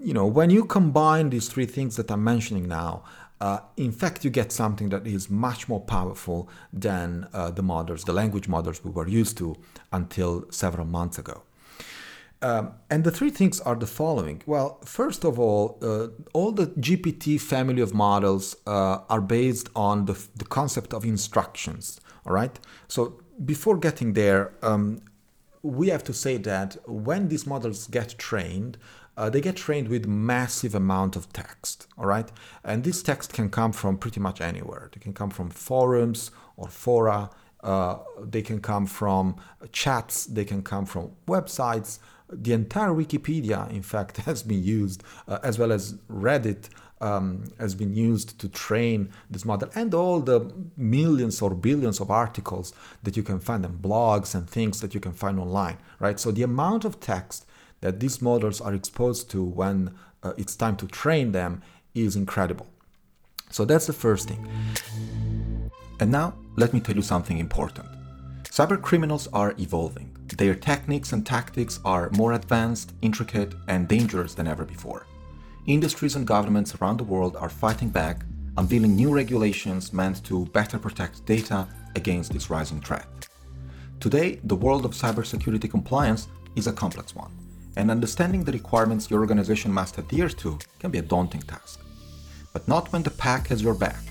you 0.00 0.12
know, 0.12 0.26
when 0.26 0.50
you 0.50 0.64
combine 0.64 1.30
these 1.30 1.48
three 1.48 1.66
things 1.66 1.96
that 1.96 2.10
I'm 2.10 2.22
mentioning 2.22 2.68
now, 2.68 3.04
uh, 3.40 3.60
in 3.78 3.90
fact, 3.90 4.22
you 4.22 4.30
get 4.30 4.52
something 4.52 4.90
that 4.90 5.06
is 5.06 5.30
much 5.30 5.66
more 5.66 5.80
powerful 5.80 6.50
than 6.72 7.26
uh, 7.32 7.50
the 7.50 7.62
models, 7.62 8.04
the 8.04 8.12
language 8.12 8.48
models 8.48 8.84
we 8.84 8.90
were 8.90 9.08
used 9.08 9.38
to 9.38 9.56
until 9.92 10.44
several 10.50 10.86
months 10.86 11.18
ago. 11.18 11.42
Um, 12.42 12.72
and 12.90 13.04
the 13.04 13.10
three 13.10 13.30
things 13.30 13.60
are 13.60 13.74
the 13.74 13.86
following. 13.86 14.42
Well, 14.46 14.78
first 14.84 15.24
of 15.24 15.38
all, 15.38 15.78
uh, 15.82 16.08
all 16.32 16.52
the 16.52 16.68
GPT 16.68 17.40
family 17.40 17.82
of 17.82 17.92
models 17.92 18.56
uh, 18.66 19.00
are 19.08 19.20
based 19.20 19.68
on 19.76 20.06
the, 20.06 20.18
the 20.36 20.46
concept 20.46 20.94
of 20.94 21.04
instructions. 21.04 22.00
All 22.26 22.32
right. 22.32 22.58
So 22.88 23.20
before 23.44 23.78
getting 23.78 24.12
there, 24.12 24.52
um, 24.62 25.02
we 25.62 25.88
have 25.88 26.04
to 26.04 26.14
say 26.14 26.36
that 26.38 26.76
when 26.86 27.28
these 27.28 27.46
models 27.46 27.86
get 27.86 28.16
trained, 28.18 28.78
uh, 29.16 29.28
they 29.28 29.40
get 29.40 29.56
trained 29.56 29.88
with 29.88 30.06
massive 30.06 30.74
amount 30.74 31.16
of 31.16 31.32
text. 31.32 31.86
All 31.98 32.06
right. 32.06 32.30
And 32.64 32.84
this 32.84 33.02
text 33.02 33.32
can 33.32 33.50
come 33.50 33.72
from 33.72 33.98
pretty 33.98 34.20
much 34.20 34.40
anywhere. 34.40 34.90
They 34.92 35.00
can 35.00 35.12
come 35.12 35.30
from 35.30 35.50
forums 35.50 36.30
or 36.56 36.68
fora. 36.68 37.30
Uh, 37.62 37.98
they 38.22 38.40
can 38.40 38.60
come 38.60 38.86
from 38.86 39.36
chats. 39.72 40.24
They 40.24 40.44
can 40.44 40.62
come 40.62 40.86
from 40.86 41.12
websites 41.26 41.98
the 42.32 42.52
entire 42.52 42.90
Wikipedia, 42.90 43.70
in 43.70 43.82
fact, 43.82 44.16
has 44.28 44.42
been 44.42 44.62
used, 44.62 45.02
uh, 45.28 45.38
as 45.42 45.58
well 45.58 45.72
as 45.72 45.94
Reddit 46.10 46.68
um, 47.00 47.44
has 47.58 47.74
been 47.74 47.94
used 47.94 48.38
to 48.40 48.48
train 48.48 49.10
this 49.30 49.44
model, 49.44 49.70
and 49.74 49.94
all 49.94 50.20
the 50.20 50.52
millions 50.76 51.40
or 51.40 51.54
billions 51.54 52.00
of 52.00 52.10
articles 52.10 52.72
that 53.02 53.16
you 53.16 53.22
can 53.22 53.40
find, 53.40 53.64
and 53.64 53.80
blogs 53.80 54.34
and 54.34 54.48
things 54.48 54.80
that 54.80 54.94
you 54.94 55.00
can 55.00 55.12
find 55.12 55.38
online, 55.38 55.78
right? 55.98 56.20
So 56.20 56.30
the 56.30 56.42
amount 56.42 56.84
of 56.84 57.00
text 57.00 57.46
that 57.80 58.00
these 58.00 58.20
models 58.20 58.60
are 58.60 58.74
exposed 58.74 59.30
to 59.30 59.42
when 59.42 59.94
uh, 60.22 60.32
it's 60.36 60.54
time 60.54 60.76
to 60.76 60.86
train 60.86 61.32
them 61.32 61.62
is 61.94 62.16
incredible. 62.16 62.66
So 63.50 63.64
that's 63.64 63.86
the 63.86 63.92
first 63.92 64.28
thing. 64.28 64.46
And 65.98 66.10
now, 66.10 66.34
let 66.56 66.72
me 66.72 66.80
tell 66.80 66.94
you 66.94 67.02
something 67.02 67.38
important. 67.38 67.88
Cyber 68.44 68.80
criminals 68.80 69.28
are 69.32 69.54
evolving. 69.58 70.16
Their 70.36 70.54
techniques 70.54 71.12
and 71.12 71.26
tactics 71.26 71.80
are 71.84 72.10
more 72.10 72.32
advanced, 72.32 72.92
intricate, 73.02 73.54
and 73.68 73.88
dangerous 73.88 74.34
than 74.34 74.46
ever 74.46 74.64
before. 74.64 75.06
Industries 75.70 76.16
and 76.16 76.26
governments 76.26 76.74
around 76.74 76.96
the 76.96 77.04
world 77.04 77.36
are 77.36 77.48
fighting 77.48 77.90
back, 77.90 78.24
unveiling 78.56 78.96
new 78.96 79.14
regulations 79.14 79.92
meant 79.92 80.24
to 80.24 80.46
better 80.46 80.80
protect 80.80 81.24
data 81.26 81.68
against 81.94 82.32
this 82.32 82.50
rising 82.50 82.80
threat. 82.80 83.06
Today, 84.00 84.40
the 84.42 84.56
world 84.56 84.84
of 84.84 84.94
cybersecurity 84.94 85.70
compliance 85.70 86.26
is 86.56 86.66
a 86.66 86.72
complex 86.72 87.14
one, 87.14 87.30
and 87.76 87.88
understanding 87.88 88.42
the 88.42 88.50
requirements 88.50 89.12
your 89.12 89.20
organization 89.20 89.72
must 89.72 89.96
adhere 89.96 90.28
to 90.28 90.58
can 90.80 90.90
be 90.90 90.98
a 90.98 91.02
daunting 91.02 91.42
task. 91.42 91.78
But 92.52 92.66
not 92.66 92.92
when 92.92 93.04
the 93.04 93.12
pack 93.12 93.46
has 93.46 93.62
your 93.62 93.74
back. 93.74 94.02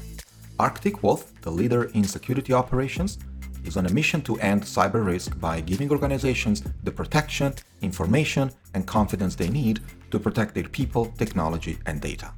Arctic 0.60 1.04
Wolf, 1.04 1.30
the 1.42 1.52
leader 1.52 1.92
in 1.94 2.06
security 2.06 2.54
operations, 2.54 3.18
is 3.64 3.78
on 3.78 3.86
a 3.86 3.94
mission 3.94 4.22
to 4.22 4.40
end 4.40 4.64
cyber 4.64 5.06
risk 5.06 5.40
by 5.40 5.62
giving 5.62 5.92
organizations 5.92 6.64
the 6.84 6.92
protection, 6.92 7.54
information, 7.82 8.52
and 8.74 8.88
confidence 8.88 9.36
they 9.36 9.50
need 9.50 9.80
to 10.12 10.20
protect 10.20 10.54
their 10.56 10.68
people, 10.68 11.06
technology, 11.18 11.78
and 11.86 12.02
data. 12.02 12.34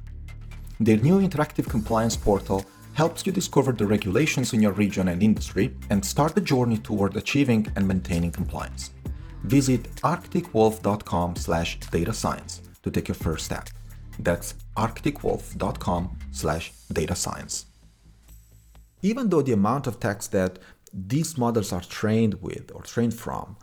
Their 0.80 0.98
new 0.98 1.20
interactive 1.20 1.68
compliance 1.68 2.16
portal 2.16 2.64
helps 2.94 3.24
you 3.24 3.32
discover 3.32 3.72
the 3.72 3.86
regulations 3.86 4.52
in 4.52 4.60
your 4.60 4.72
region 4.72 5.08
and 5.08 5.22
industry 5.22 5.74
and 5.90 6.04
start 6.04 6.34
the 6.34 6.40
journey 6.40 6.76
toward 6.78 7.16
achieving 7.16 7.66
and 7.76 7.88
maintaining 7.88 8.30
compliance. 8.30 8.90
Visit 9.44 9.84
arcticwolf.com/data 10.02 12.12
science 12.12 12.60
to 12.82 12.90
take 12.90 13.08
your 13.08 13.14
first 13.14 13.46
step. 13.46 13.70
That's 14.18 14.54
arcticwolf.com/data 14.76 17.14
science. 17.14 17.64
Even 19.04 19.30
though 19.30 19.42
the 19.42 19.52
amount 19.52 19.88
of 19.88 19.98
text 19.98 20.30
that 20.32 20.60
these 20.92 21.38
models 21.38 21.72
are 21.72 21.80
trained 21.80 22.42
with 22.42 22.70
or 22.74 22.82
trained 22.82 23.14
from 23.14 23.56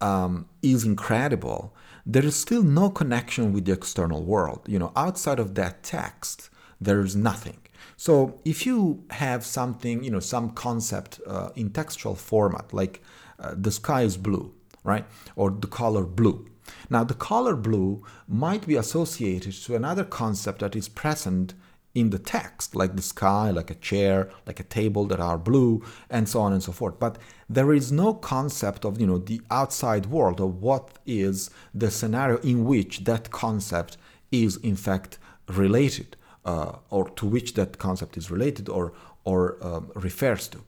um, 0.00 0.46
is 0.62 0.84
incredible, 0.84 1.74
there 2.04 2.24
is 2.24 2.36
still 2.36 2.62
no 2.62 2.90
connection 2.90 3.52
with 3.52 3.64
the 3.64 3.72
external 3.72 4.22
world. 4.22 4.62
You 4.66 4.78
know, 4.78 4.92
outside 4.94 5.38
of 5.38 5.54
that 5.54 5.82
text, 5.82 6.50
there 6.80 7.00
is 7.00 7.16
nothing. 7.16 7.58
So 7.96 8.40
if 8.44 8.66
you 8.66 9.04
have 9.10 9.44
something, 9.44 10.04
you 10.04 10.10
know, 10.10 10.20
some 10.20 10.50
concept 10.50 11.20
uh, 11.26 11.50
in 11.54 11.70
textual 11.70 12.14
format, 12.14 12.72
like 12.72 13.02
uh, 13.38 13.54
the 13.56 13.70
sky 13.70 14.02
is 14.02 14.16
blue, 14.16 14.52
right, 14.82 15.06
or 15.36 15.50
the 15.50 15.66
color 15.66 16.04
blue. 16.04 16.46
Now, 16.90 17.04
the 17.04 17.14
color 17.14 17.56
blue 17.56 18.02
might 18.26 18.66
be 18.66 18.76
associated 18.76 19.52
to 19.52 19.74
another 19.74 20.04
concept 20.04 20.60
that 20.60 20.74
is 20.74 20.88
present 20.88 21.54
in 21.94 22.10
the 22.10 22.18
text, 22.18 22.74
like 22.74 22.96
the 22.96 23.02
sky, 23.02 23.50
like 23.50 23.70
a 23.70 23.76
chair, 23.76 24.30
like 24.46 24.58
a 24.58 24.64
table 24.64 25.06
that 25.06 25.20
are 25.20 25.38
blue, 25.38 25.82
and 26.10 26.28
so 26.28 26.40
on 26.40 26.52
and 26.52 26.62
so 26.62 26.72
forth. 26.72 26.98
But 26.98 27.18
there 27.48 27.72
is 27.72 27.92
no 27.92 28.14
concept 28.14 28.84
of 28.84 29.00
you 29.00 29.06
know 29.06 29.18
the 29.18 29.40
outside 29.50 30.06
world 30.06 30.40
of 30.40 30.60
what 30.60 30.90
is 31.06 31.50
the 31.72 31.90
scenario 31.90 32.38
in 32.38 32.64
which 32.64 33.04
that 33.04 33.30
concept 33.30 33.96
is 34.32 34.56
in 34.56 34.76
fact 34.76 35.18
related, 35.48 36.16
uh, 36.44 36.72
or 36.90 37.08
to 37.10 37.26
which 37.26 37.54
that 37.54 37.78
concept 37.78 38.16
is 38.16 38.30
related 38.30 38.68
or 38.68 38.92
or 39.24 39.56
um, 39.62 39.90
refers 39.94 40.48
to. 40.48 40.58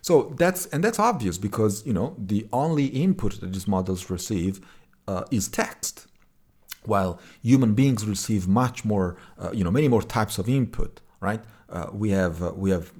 So 0.00 0.34
that's 0.38 0.66
and 0.66 0.82
that's 0.82 0.98
obvious 0.98 1.36
because 1.36 1.84
you 1.86 1.92
know 1.92 2.16
the 2.18 2.48
only 2.52 2.86
input 2.86 3.40
that 3.40 3.52
these 3.52 3.68
models 3.68 4.08
receive 4.08 4.60
uh, 5.06 5.24
is 5.30 5.48
text 5.48 6.06
while 6.84 7.20
human 7.42 7.74
beings 7.74 8.06
receive 8.06 8.48
much 8.48 8.84
more, 8.84 9.16
uh, 9.38 9.50
you 9.52 9.64
know, 9.64 9.70
many 9.70 9.88
more 9.88 10.02
types 10.02 10.38
of 10.38 10.48
input, 10.48 11.00
right? 11.20 11.42
Uh, 11.68 11.86
we 11.92 12.10
have 12.10 12.42
uh, 12.42 12.52
we 12.54 12.70
have 12.70 12.92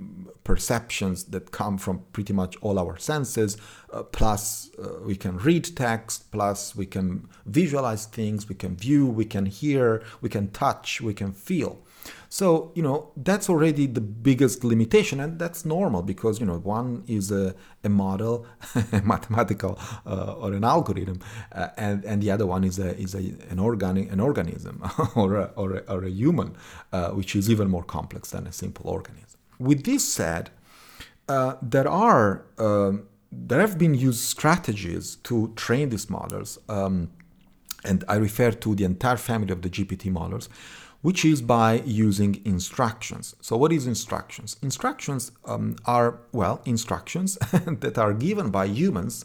perceptions 0.50 1.18
that 1.32 1.52
come 1.52 1.78
from 1.78 1.96
pretty 2.12 2.32
much 2.32 2.56
all 2.60 2.76
our 2.76 2.98
senses. 2.98 3.56
Uh, 3.92 4.02
plus, 4.02 4.68
uh, 4.82 4.98
we 5.04 5.14
can 5.14 5.36
read 5.38 5.64
text. 5.76 6.32
Plus, 6.32 6.74
we 6.74 6.86
can 6.86 7.28
visualize 7.46 8.06
things. 8.06 8.48
We 8.48 8.56
can 8.56 8.74
view. 8.76 9.06
We 9.06 9.26
can 9.34 9.46
hear. 9.46 10.02
We 10.20 10.28
can 10.28 10.50
touch. 10.50 11.00
We 11.00 11.14
can 11.14 11.32
feel. 11.32 11.72
So, 12.28 12.72
you 12.74 12.82
know, 12.82 13.12
that's 13.16 13.48
already 13.48 13.86
the 13.86 14.00
biggest 14.00 14.64
limitation, 14.64 15.20
and 15.20 15.38
that's 15.38 15.64
normal 15.64 16.02
because, 16.02 16.40
you 16.40 16.46
know, 16.46 16.58
one 16.58 17.04
is 17.06 17.30
a, 17.30 17.54
a 17.84 17.88
model, 17.88 18.46
mathematical 19.04 19.78
uh, 20.06 20.34
or 20.34 20.52
an 20.52 20.64
algorithm, 20.64 21.20
uh, 21.52 21.68
and, 21.76 22.04
and 22.04 22.22
the 22.22 22.30
other 22.30 22.46
one 22.46 22.64
is, 22.64 22.78
a, 22.78 22.96
is 22.96 23.14
a, 23.14 23.22
an, 23.50 23.58
organic, 23.58 24.10
an 24.12 24.20
organism 24.20 24.82
or, 25.14 25.36
a, 25.36 25.44
or, 25.56 25.76
a, 25.76 25.80
or 25.94 26.04
a 26.04 26.10
human, 26.10 26.56
uh, 26.92 27.10
which 27.10 27.34
is 27.36 27.50
even 27.50 27.68
more 27.68 27.84
complex 27.84 28.30
than 28.30 28.46
a 28.46 28.52
simple 28.52 28.88
organism. 28.88 29.39
With 29.60 29.84
this 29.84 30.04
said, 30.12 30.50
uh, 31.28 31.54
there 31.62 31.88
are 31.88 32.46
um, 32.58 33.06
there 33.30 33.60
have 33.60 33.78
been 33.78 33.94
used 33.94 34.20
strategies 34.20 35.16
to 35.16 35.52
train 35.54 35.90
these 35.90 36.10
models, 36.10 36.58
um, 36.68 37.10
and 37.84 38.02
I 38.08 38.16
refer 38.16 38.50
to 38.50 38.74
the 38.74 38.84
entire 38.84 39.16
family 39.16 39.52
of 39.52 39.62
the 39.62 39.70
GPT 39.70 40.10
models, 40.10 40.48
which 41.02 41.24
is 41.24 41.40
by 41.40 41.82
using 41.84 42.40
instructions. 42.44 43.36
So, 43.40 43.56
what 43.56 43.72
is 43.72 43.86
instructions? 43.86 44.56
Instructions 44.62 45.32
um, 45.44 45.76
are, 45.84 46.20
well, 46.32 46.60
instructions 46.64 47.34
that 47.52 47.98
are 47.98 48.14
given 48.14 48.50
by 48.50 48.66
humans 48.66 49.24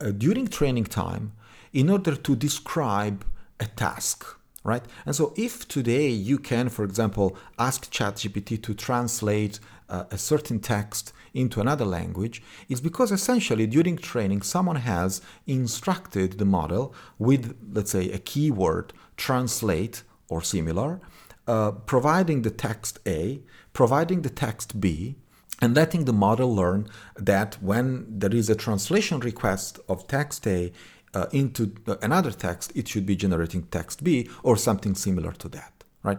uh, 0.00 0.10
during 0.10 0.46
training 0.48 0.84
time 0.84 1.32
in 1.72 1.90
order 1.90 2.16
to 2.16 2.36
describe 2.36 3.24
a 3.60 3.66
task, 3.66 4.24
right? 4.64 4.84
And 5.06 5.14
so, 5.14 5.32
if 5.36 5.68
today 5.68 6.08
you 6.08 6.38
can, 6.38 6.68
for 6.70 6.84
example, 6.84 7.36
ask 7.58 7.92
ChatGPT 7.92 8.60
to 8.62 8.74
translate 8.74 9.60
uh, 9.88 10.04
a 10.10 10.18
certain 10.18 10.58
text 10.58 11.12
into 11.34 11.60
another 11.60 11.84
language, 11.84 12.42
it's 12.68 12.80
because 12.80 13.12
essentially 13.12 13.66
during 13.66 13.96
training 13.96 14.42
someone 14.42 14.76
has 14.76 15.20
instructed 15.46 16.38
the 16.38 16.44
model 16.44 16.94
with, 17.18 17.56
let's 17.72 17.90
say, 17.90 18.10
a 18.10 18.18
keyword 18.18 18.92
translate 19.16 20.02
or 20.28 20.42
similar, 20.42 21.00
uh, 21.46 21.72
providing 21.72 22.42
the 22.42 22.50
text 22.50 22.98
A, 23.06 23.42
providing 23.74 24.22
the 24.22 24.30
text 24.30 24.80
B, 24.80 25.16
and 25.60 25.74
letting 25.74 26.04
the 26.04 26.12
model 26.12 26.54
learn 26.54 26.88
that 27.16 27.62
when 27.62 28.06
there 28.08 28.34
is 28.34 28.50
a 28.50 28.56
translation 28.56 29.20
request 29.20 29.78
of 29.88 30.06
text 30.08 30.46
A 30.46 30.72
uh, 31.14 31.26
into 31.32 31.72
another 32.02 32.30
text, 32.30 32.72
it 32.74 32.88
should 32.88 33.06
be 33.06 33.16
generating 33.16 33.62
text 33.64 34.04
B 34.04 34.28
or 34.42 34.56
something 34.56 34.94
similar 34.94 35.32
to 35.32 35.48
that, 35.48 35.72
right? 36.02 36.18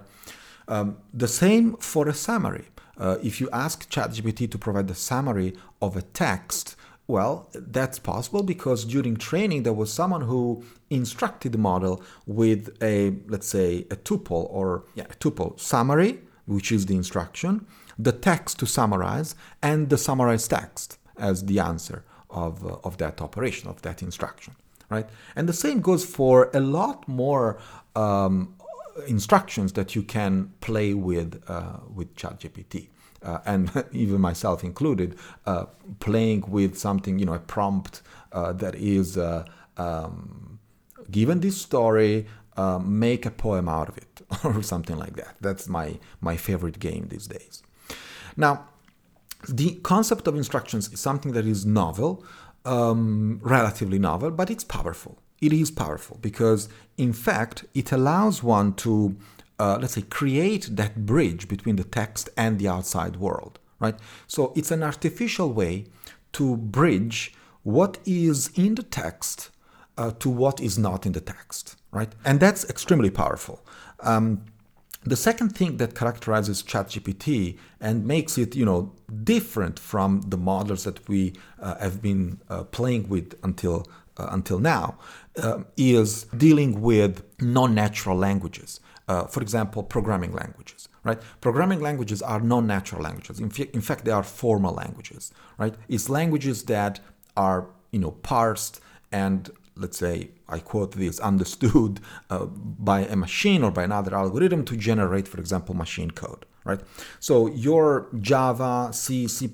Um, 0.68 0.98
the 1.14 1.28
same 1.28 1.76
for 1.78 2.08
a 2.08 2.14
summary. 2.14 2.66
Uh, 2.98 3.18
if 3.22 3.42
you 3.42 3.50
ask 3.52 3.90
ChatGPT 3.90 4.50
to 4.52 4.58
provide 4.58 4.88
the 4.88 4.96
summary 4.96 5.54
of 5.82 5.96
a 5.96 6.02
text, 6.02 6.76
well, 7.08 7.50
that's 7.54 8.00
possible 8.00 8.42
because 8.42 8.86
during 8.86 9.16
training 9.18 9.64
there 9.64 9.74
was 9.74 9.94
someone 9.94 10.22
who 10.22 10.64
instructed 10.90 11.52
the 11.52 11.58
model 11.58 12.02
with 12.26 12.76
a, 12.82 13.14
let's 13.28 13.48
say, 13.48 13.86
a 13.92 13.96
tuple 13.96 14.48
or 14.50 14.86
yeah, 14.96 15.04
a 15.04 15.16
tuple 15.16 15.60
summary, 15.60 16.20
which 16.46 16.72
is 16.72 16.88
the 16.88 16.96
instruction, 16.96 17.68
the 18.00 18.12
text 18.12 18.60
to 18.60 18.66
summarize, 18.66 19.36
and 19.62 19.90
the 19.90 19.98
summarized 19.98 20.50
text 20.50 20.98
as 21.18 21.46
the 21.46 21.60
answer 21.60 22.04
of, 22.30 22.66
uh, 22.66 22.78
of 22.84 22.98
that 22.98 23.22
operation, 23.22 23.70
of 23.70 23.82
that 23.84 24.02
instruction, 24.02 24.56
right? 24.90 25.08
And 25.36 25.50
the 25.50 25.54
same 25.54 25.82
goes 25.82 26.06
for 26.06 26.50
a 26.54 26.60
lot 26.60 27.08
more 27.08 27.60
um, 27.96 28.56
instructions 29.08 29.74
that 29.74 29.96
you 29.96 30.04
can 30.04 30.54
play 30.62 30.94
with 30.94 31.44
uh, 31.48 31.78
with 31.94 32.16
ChatGPT 32.16 32.90
uh, 33.26 33.40
and 33.46 33.72
even 33.92 34.22
myself 34.22 34.64
included, 34.64 35.18
uh, 35.46 35.66
playing 36.00 36.46
with 36.48 36.78
something, 36.78 37.20
you 37.20 37.26
know, 37.26 37.34
a 37.34 37.40
prompt 37.40 38.02
uh, 38.32 38.54
that 38.54 38.76
is 38.76 39.18
uh, 39.18 39.46
um, 39.78 40.60
given 41.12 41.42
this 41.42 41.60
story, 41.60 42.28
uh, 42.56 42.80
make 42.80 43.26
a 43.26 43.32
poem 43.32 43.68
out 43.68 43.90
of 43.90 43.98
it, 43.98 44.22
or 44.44 44.62
something 44.62 44.98
like 44.98 45.16
that. 45.16 45.36
That's 45.42 45.68
my 45.68 46.00
my 46.22 46.38
favorite 46.38 46.80
game 46.80 47.08
these 47.10 47.28
days. 47.28 47.64
Now, 48.38 48.68
the 49.50 49.76
concept 49.84 50.28
of 50.28 50.36
instructions 50.36 50.92
is 50.92 51.00
something 51.00 51.34
that 51.34 51.46
is 51.46 51.66
novel, 51.66 52.24
um, 52.66 53.40
relatively 53.44 54.00
novel, 54.00 54.32
but 54.32 54.50
it's 54.50 54.64
powerful. 54.64 55.18
It 55.42 55.54
is 55.54 55.70
powerful 55.72 56.18
because, 56.22 56.70
in 56.98 57.14
fact, 57.14 57.66
it 57.74 57.92
allows 57.92 58.42
one 58.42 58.74
to 58.76 59.18
uh, 59.60 59.78
let's 59.80 59.94
say, 59.94 60.02
create 60.02 60.70
that 60.76 61.06
bridge 61.06 61.48
between 61.48 61.76
the 61.76 61.84
text 61.84 62.30
and 62.36 62.60
the 62.60 62.68
outside 62.68 63.18
world, 63.18 63.60
right? 63.80 63.96
So 64.28 64.52
it's 64.56 64.72
an 64.72 64.84
artificial 64.84 65.52
way 65.54 65.86
to 66.34 66.58
bridge 66.58 67.34
what 67.64 67.98
is 68.06 68.52
in 68.56 68.76
the 68.76 68.84
text 68.84 69.50
uh, 69.98 70.12
to 70.20 70.30
what 70.30 70.60
is 70.60 70.78
not 70.78 71.06
in 71.06 71.14
the 71.14 71.22
text, 71.22 71.78
right? 71.92 72.12
And 72.26 72.40
that's 72.40 72.70
extremely 72.70 73.10
powerful. 73.10 73.66
Um, 74.02 74.46
the 75.06 75.16
second 75.16 75.56
thing 75.56 75.78
that 75.78 75.96
characterizes 75.96 76.64
ChatGPT 76.64 77.58
and 77.80 78.06
makes 78.06 78.38
it, 78.38 78.56
you 78.56 78.66
know, 78.66 78.94
different 79.24 79.80
from 79.80 80.22
the 80.28 80.38
models 80.38 80.84
that 80.84 81.08
we 81.08 81.34
uh, 81.60 81.76
have 81.78 82.02
been 82.02 82.40
uh, 82.50 82.64
playing 82.64 83.08
with 83.08 83.36
until 83.44 83.88
uh, 84.18 84.30
until 84.32 84.60
now 84.60 84.98
uh, 85.44 85.60
is 85.76 86.24
dealing 86.38 86.82
with 86.82 87.22
non-natural 87.42 88.18
languages 88.18 88.80
uh, 89.08 89.26
for 89.26 89.42
example, 89.42 89.84
programming 89.84 90.34
languages, 90.34 90.90
right? 91.04 91.20
Programming 91.42 91.80
languages 91.80 92.22
are 92.22 92.40
non-natural 92.40 93.02
languages. 93.02 93.40
In, 93.40 93.48
f- 93.48 93.72
in 93.72 93.82
fact, 93.82 94.06
they 94.06 94.12
are 94.12 94.24
formal 94.24 94.74
languages, 94.74 95.32
right? 95.58 95.76
It's 95.88 96.10
languages 96.10 96.64
that 96.64 97.00
are, 97.38 97.68
you 97.92 98.00
know, 98.00 98.12
parsed 98.12 98.80
and 99.12 99.52
let's 99.76 99.98
say 99.98 100.30
I 100.48 100.60
quote 100.60 100.94
this 100.94 101.20
understood 101.20 102.00
uh, 102.30 102.46
by 102.46 103.02
a 103.02 103.16
machine 103.16 103.64
or 103.64 103.72
by 103.72 103.84
another 103.84 104.16
algorithm 104.16 104.64
to 104.66 104.78
generate, 104.78 105.28
for 105.28 105.40
example, 105.40 105.76
machine 105.76 106.12
code, 106.12 106.46
right? 106.64 106.80
So 107.20 107.48
your 107.48 108.08
Java, 108.20 108.90
C, 108.94 109.28
C++, 109.28 109.50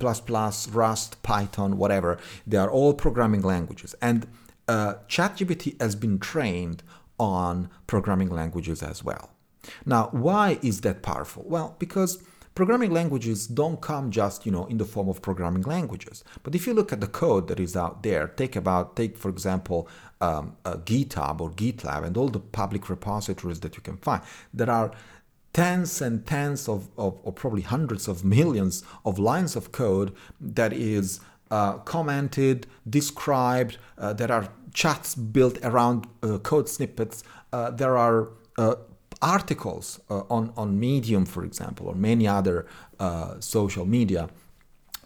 Rust, 0.72 1.24
Python, 1.24 1.78
whatever, 1.78 2.18
they 2.46 2.58
are 2.58 2.70
all 2.70 2.94
programming 2.94 3.42
languages, 3.42 3.96
and 4.02 4.28
uh, 4.68 4.96
ChatGPT 5.08 5.82
has 5.82 5.96
been 5.96 6.20
trained 6.20 6.84
on 7.20 7.70
programming 7.88 8.30
languages 8.30 8.82
as 8.82 9.04
well. 9.04 9.32
Now, 9.86 10.10
why 10.12 10.60
is 10.62 10.82
that 10.82 11.04
powerful? 11.04 11.44
Well, 11.48 11.76
because 11.78 12.24
programming 12.56 12.92
languages 12.92 13.48
don't 13.48 13.80
come 13.82 14.12
just 14.12 14.46
you 14.46 14.52
know 14.52 14.66
in 14.66 14.78
the 14.78 14.86
form 14.86 15.08
of 15.08 15.22
programming 15.22 15.64
languages 15.64 16.24
but 16.44 16.54
if 16.54 16.68
you 16.68 16.74
look 16.74 16.92
at 16.92 17.00
the 17.00 17.08
code 17.08 17.48
that 17.48 17.60
is 17.60 17.76
out 17.76 18.04
there 18.04 18.28
take 18.28 18.56
about 18.56 18.96
take 18.96 19.18
for 19.18 19.30
example 19.30 19.88
um, 20.22 20.56
github 20.64 21.42
or 21.42 21.50
gitlab 21.52 22.06
and 22.06 22.16
all 22.18 22.30
the 22.30 22.40
public 22.40 22.90
repositories 22.90 23.60
that 23.62 23.76
you 23.76 23.82
can 23.82 23.98
find 23.98 24.22
there 24.54 24.70
are 24.70 24.92
tens 25.54 26.02
and 26.02 26.26
tens 26.26 26.70
of, 26.70 26.88
of 26.98 27.20
or 27.24 27.34
probably 27.34 27.62
hundreds 27.62 28.08
of 28.08 28.24
millions 28.24 28.84
of 29.06 29.20
lines 29.20 29.56
of 29.56 29.72
code 29.72 30.14
that 30.40 30.72
is 30.72 31.20
uh, 31.50 31.74
commented 31.80 32.68
described 32.90 33.78
uh, 33.98 34.14
there 34.14 34.32
are 34.32 34.48
chats 34.74 35.16
built 35.16 35.58
around 35.64 36.08
uh, 36.24 36.38
code 36.38 36.70
snippets 36.70 37.24
uh, 37.52 37.70
there 37.72 37.98
are 37.98 38.30
uh, 38.58 38.76
articles 39.22 40.00
uh, 40.10 40.24
on, 40.30 40.52
on 40.58 40.80
Medium, 40.80 41.26
for 41.26 41.44
example, 41.44 41.88
or 41.88 41.96
many 41.96 42.28
other 42.28 42.66
uh, 43.00 43.40
social 43.40 43.86
media, 43.86 44.30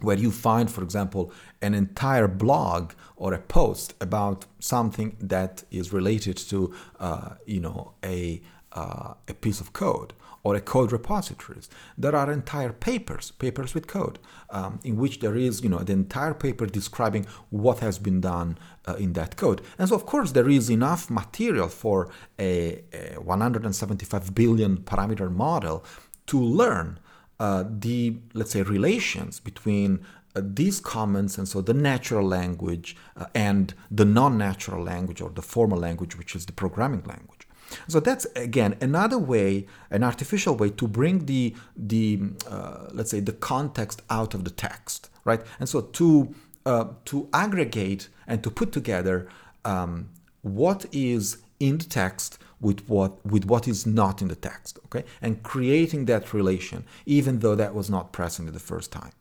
where 0.00 0.18
you 0.18 0.30
find, 0.30 0.70
for 0.70 0.82
example, 0.82 1.32
an 1.62 1.74
entire 1.74 2.28
blog 2.28 2.92
or 3.16 3.32
a 3.32 3.38
post 3.38 3.94
about 4.00 4.46
something 4.58 5.16
that 5.20 5.64
is 5.70 5.92
related 5.92 6.36
to, 6.36 6.74
uh, 7.00 7.30
you 7.46 7.60
know, 7.60 7.92
a, 8.04 8.42
uh, 8.72 9.14
a 9.28 9.34
piece 9.34 9.60
of 9.60 9.72
code 9.72 10.12
or 10.46 10.54
a 10.54 10.60
code 10.60 10.92
repositories. 10.92 11.68
There 11.98 12.14
are 12.14 12.30
entire 12.30 12.72
papers, 12.72 13.32
papers 13.32 13.74
with 13.74 13.88
code, 13.88 14.20
um, 14.50 14.78
in 14.84 14.96
which 14.96 15.18
there 15.18 15.34
is, 15.34 15.64
you 15.64 15.68
know, 15.68 15.80
the 15.80 15.92
entire 15.92 16.34
paper 16.34 16.66
describing 16.66 17.26
what 17.50 17.80
has 17.80 17.98
been 17.98 18.20
done 18.20 18.56
uh, 18.86 18.94
in 18.94 19.14
that 19.14 19.36
code. 19.36 19.60
And 19.76 19.88
so, 19.88 19.96
of 19.96 20.06
course, 20.06 20.30
there 20.30 20.48
is 20.48 20.70
enough 20.70 21.10
material 21.10 21.66
for 21.66 22.10
a, 22.38 22.84
a 22.92 23.16
175 23.16 24.36
billion 24.36 24.76
parameter 24.76 25.32
model 25.32 25.84
to 26.26 26.40
learn 26.40 27.00
uh, 27.38 27.64
the, 27.68 28.16
let's 28.34 28.50
say, 28.52 28.62
relations 28.62 29.40
between 29.40 30.04
uh, 30.34 30.42
these 30.44 30.80
comments 30.80 31.38
and 31.38 31.48
so 31.48 31.60
the 31.60 31.74
natural 31.74 32.26
language 32.26 32.96
uh, 33.16 33.26
and 33.34 33.74
the 33.90 34.04
non-natural 34.04 34.82
language 34.82 35.20
or 35.20 35.30
the 35.30 35.42
formal 35.42 35.78
language 35.78 36.16
which 36.18 36.34
is 36.36 36.46
the 36.46 36.52
programming 36.52 37.02
language 37.04 37.46
so 37.88 38.00
that's 38.00 38.26
again 38.36 38.76
another 38.80 39.18
way, 39.18 39.66
an 39.90 40.02
artificial 40.02 40.56
way 40.56 40.70
to 40.70 40.86
bring 40.86 41.26
the 41.26 41.54
the 41.76 42.20
uh, 42.48 42.88
let's 42.92 43.10
say 43.10 43.20
the 43.20 43.32
context 43.32 44.02
out 44.10 44.34
of 44.34 44.44
the 44.44 44.50
text, 44.50 45.10
right? 45.24 45.40
And 45.58 45.68
so 45.68 45.80
to 45.80 46.34
uh, 46.64 46.86
to 47.06 47.28
aggregate 47.32 48.08
and 48.26 48.42
to 48.42 48.50
put 48.50 48.72
together 48.72 49.28
um, 49.64 50.08
what 50.42 50.86
is 50.92 51.38
in 51.58 51.78
the 51.78 51.84
text 51.84 52.38
with 52.60 52.88
what 52.88 53.24
with 53.24 53.44
what 53.44 53.68
is 53.68 53.86
not 53.86 54.22
in 54.22 54.28
the 54.28 54.36
text 54.36 54.78
okay 54.84 55.04
and 55.20 55.42
creating 55.42 56.06
that 56.06 56.32
relation 56.32 56.84
even 57.04 57.40
though 57.40 57.54
that 57.54 57.74
was 57.74 57.90
not 57.90 58.12
present 58.12 58.48
in 58.48 58.54
the 58.54 58.60
first 58.60 58.90
time 58.92 59.12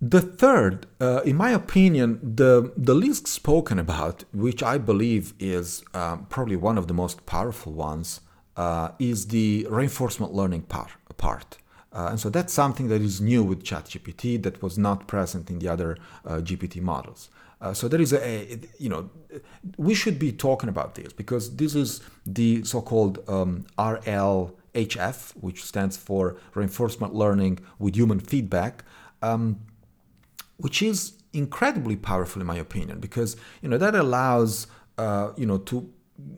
the 0.00 0.20
third 0.20 0.86
uh, 1.00 1.20
in 1.24 1.36
my 1.36 1.50
opinion 1.50 2.18
the 2.22 2.72
the 2.76 2.94
least 2.94 3.26
spoken 3.26 3.78
about 3.78 4.24
which 4.32 4.62
i 4.62 4.76
believe 4.78 5.34
is 5.38 5.82
um, 5.94 6.26
probably 6.28 6.56
one 6.56 6.78
of 6.78 6.86
the 6.86 6.94
most 6.94 7.26
powerful 7.26 7.72
ones 7.72 8.20
uh, 8.56 8.90
is 8.98 9.28
the 9.28 9.66
reinforcement 9.70 10.34
learning 10.34 10.62
part. 10.62 11.58
Uh, 11.92 12.08
and 12.10 12.20
so 12.20 12.30
that's 12.30 12.52
something 12.52 12.88
that 12.88 13.00
is 13.02 13.20
new 13.20 13.42
with 13.42 13.64
ChatGPT 13.64 14.40
that 14.42 14.62
was 14.62 14.78
not 14.78 15.08
present 15.08 15.50
in 15.50 15.58
the 15.58 15.68
other 15.68 15.96
uh, 16.24 16.36
GPT 16.36 16.80
models. 16.80 17.30
Uh, 17.60 17.74
so 17.74 17.88
there 17.88 18.00
is 18.00 18.12
a, 18.12 18.52
a, 18.52 18.58
you 18.78 18.88
know, 18.88 19.10
we 19.76 19.94
should 19.94 20.18
be 20.18 20.32
talking 20.32 20.68
about 20.68 20.94
this 20.94 21.12
because 21.12 21.56
this 21.56 21.74
is 21.74 22.00
the 22.24 22.64
so-called 22.64 23.22
um, 23.28 23.66
RLHF, 23.78 25.32
which 25.32 25.62
stands 25.64 25.96
for 25.96 26.36
Reinforcement 26.54 27.14
Learning 27.14 27.58
with 27.78 27.96
Human 27.96 28.18
Feedback, 28.18 28.84
um, 29.20 29.60
which 30.56 30.80
is 30.82 31.14
incredibly 31.32 31.96
powerful 31.96 32.40
in 32.40 32.46
my 32.46 32.56
opinion 32.56 32.98
because 32.98 33.36
you 33.62 33.68
know 33.68 33.78
that 33.78 33.94
allows 33.94 34.66
uh, 34.98 35.30
you 35.36 35.46
know 35.46 35.58
to 35.58 35.92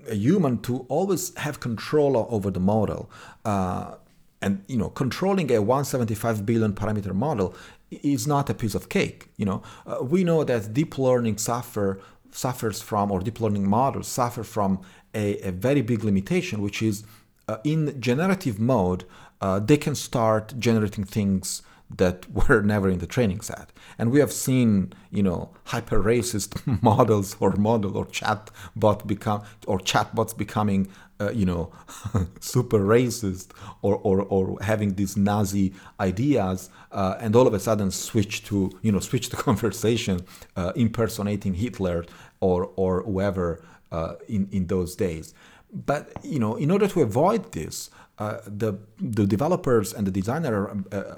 a 0.09 0.15
human 0.15 0.59
to 0.59 0.85
always 0.89 1.35
have 1.39 1.61
control 1.61 2.27
over 2.31 2.51
the 2.51 2.61
model. 2.61 3.11
Uh, 3.45 3.95
and 4.43 4.65
you 4.67 4.77
know, 4.77 4.89
controlling 4.91 5.51
a 5.53 5.61
175 5.61 6.45
billion 6.45 6.73
parameter 6.73 7.15
model 7.15 7.55
is 8.03 8.27
not 8.27 8.51
a 8.51 8.55
piece 8.55 8.75
of 8.75 8.89
cake. 8.89 9.29
You 9.37 9.47
know, 9.47 9.63
uh, 9.87 10.03
we 10.03 10.25
know 10.25 10.45
that 10.45 10.73
deep 10.73 10.99
learning 10.99 11.39
suffer 11.39 12.01
suffers 12.35 12.81
from, 12.81 13.11
or 13.11 13.21
deep 13.21 13.41
learning 13.41 13.69
models 13.69 14.09
suffer 14.09 14.43
from 14.43 14.81
a, 15.15 15.39
a 15.41 15.53
very 15.53 15.83
big 15.83 16.03
limitation, 16.03 16.63
which 16.63 16.83
is 16.83 17.05
uh, 17.49 17.59
in 17.65 18.01
generative 18.01 18.59
mode, 18.59 19.05
uh, 19.41 19.59
they 19.59 19.77
can 19.77 19.95
start 19.95 20.55
generating 20.59 21.05
things 21.05 21.63
that 21.95 22.31
were 22.49 22.63
never 22.63 22.89
in 22.89 22.99
the 22.99 23.07
training 23.07 23.41
set. 23.41 23.71
And 23.99 24.11
we 24.11 24.21
have 24.21 24.33
seen, 24.33 24.93
you 25.11 25.23
know, 25.23 25.51
hyper 25.65 26.03
racist 26.03 26.51
models 26.83 27.37
or 27.41 27.53
model 27.57 27.97
or 27.97 28.07
chatbot 28.07 29.07
become 29.07 29.43
or 29.67 29.79
chatbots 29.79 30.37
becoming, 30.37 30.89
uh, 31.23 31.31
you 31.31 31.47
know, 31.47 31.71
super 32.41 32.81
racist 32.81 33.49
or, 33.83 33.97
or, 33.97 34.23
or 34.23 34.59
having 34.61 34.95
these 34.95 35.17
Nazi 35.17 35.73
ideas, 36.01 36.71
uh, 36.91 37.17
and 37.21 37.37
all 37.37 37.47
of 37.47 37.55
a 37.55 37.61
sudden 37.61 37.91
switch 37.91 38.45
to, 38.45 38.71
you 38.83 38.93
know, 38.93 39.01
switch 39.01 39.31
the 39.31 39.37
conversation, 39.49 40.25
uh, 40.57 40.73
impersonating 40.75 41.55
Hitler 41.55 42.05
or 42.41 42.71
or 42.77 43.03
whoever 43.03 43.63
uh, 43.93 44.15
in 44.29 44.49
in 44.53 44.67
those 44.67 44.97
days. 44.97 45.35
But 45.73 46.13
you 46.23 46.39
know, 46.39 46.57
in 46.57 46.71
order 46.71 46.89
to 46.89 47.03
avoid 47.03 47.53
this, 47.53 47.91
uh, 48.19 48.39
the 48.47 48.73
the 48.99 49.27
developers 49.27 49.93
and 49.95 50.07
the 50.07 50.11
designer 50.11 50.67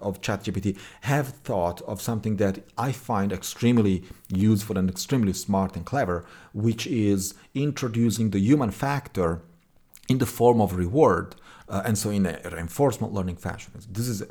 of 0.08 0.20
ChatGPT 0.20 0.78
have 1.02 1.28
thought 1.28 1.80
of 1.82 2.00
something 2.00 2.36
that 2.36 2.58
I 2.78 2.92
find 2.92 3.32
extremely 3.32 4.04
useful 4.28 4.78
and 4.78 4.88
extremely 4.88 5.32
smart 5.32 5.76
and 5.76 5.84
clever, 5.84 6.24
which 6.52 6.86
is 6.86 7.34
introducing 7.54 8.30
the 8.30 8.38
human 8.38 8.70
factor 8.70 9.42
in 10.08 10.18
the 10.18 10.26
form 10.26 10.60
of 10.60 10.76
reward, 10.76 11.34
uh, 11.68 11.82
and 11.84 11.96
so 11.96 12.10
in 12.10 12.26
a 12.26 12.38
reinforcement 12.52 13.12
learning 13.12 13.36
fashion. 13.36 13.72
This 13.90 14.08
is 14.08 14.22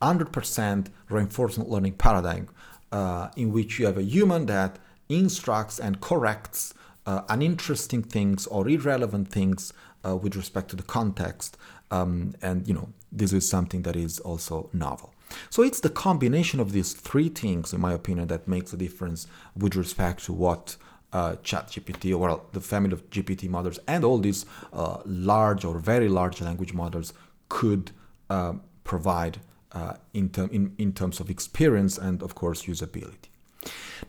100% 0.00 0.86
reinforcement 1.08 1.70
learning 1.70 1.94
paradigm 1.94 2.48
uh, 2.90 3.28
in 3.36 3.52
which 3.52 3.78
you 3.78 3.86
have 3.86 3.98
a 3.98 4.02
human 4.02 4.46
that 4.46 4.78
instructs 5.08 5.78
and 5.78 6.00
corrects 6.00 6.74
uh, 7.06 7.22
uninteresting 7.28 8.02
things 8.02 8.46
or 8.46 8.68
irrelevant 8.68 9.28
things 9.28 9.72
uh, 10.06 10.16
with 10.16 10.36
respect 10.36 10.68
to 10.70 10.76
the 10.76 10.82
context. 10.82 11.56
Um, 11.90 12.34
and 12.40 12.66
you 12.66 12.74
know, 12.74 12.88
this 13.10 13.32
is 13.32 13.48
something 13.48 13.82
that 13.82 13.96
is 13.96 14.18
also 14.20 14.70
novel. 14.72 15.12
So 15.50 15.62
it's 15.62 15.80
the 15.80 15.90
combination 15.90 16.60
of 16.60 16.72
these 16.72 16.92
three 16.92 17.28
things, 17.28 17.72
in 17.72 17.80
my 17.80 17.92
opinion, 17.92 18.28
that 18.28 18.46
makes 18.46 18.72
a 18.72 18.76
difference 18.76 19.26
with 19.56 19.76
respect 19.76 20.24
to 20.26 20.32
what 20.32 20.76
uh, 21.12 21.36
ChatGPT, 21.42 22.18
or 22.18 22.40
the 22.52 22.60
family 22.60 22.92
of 22.92 23.08
GPT 23.10 23.48
models, 23.48 23.78
and 23.86 24.04
all 24.04 24.18
these 24.18 24.46
uh, 24.72 24.98
large 25.04 25.64
or 25.64 25.78
very 25.78 26.08
large 26.08 26.40
language 26.40 26.72
models 26.72 27.12
could 27.48 27.90
uh, 28.30 28.54
provide 28.84 29.38
uh, 29.72 29.94
in, 30.12 30.28
ter- 30.28 30.48
in, 30.52 30.74
in 30.78 30.92
terms 30.92 31.20
of 31.20 31.30
experience 31.30 31.98
and, 31.98 32.22
of 32.22 32.34
course, 32.34 32.64
usability. 32.64 33.28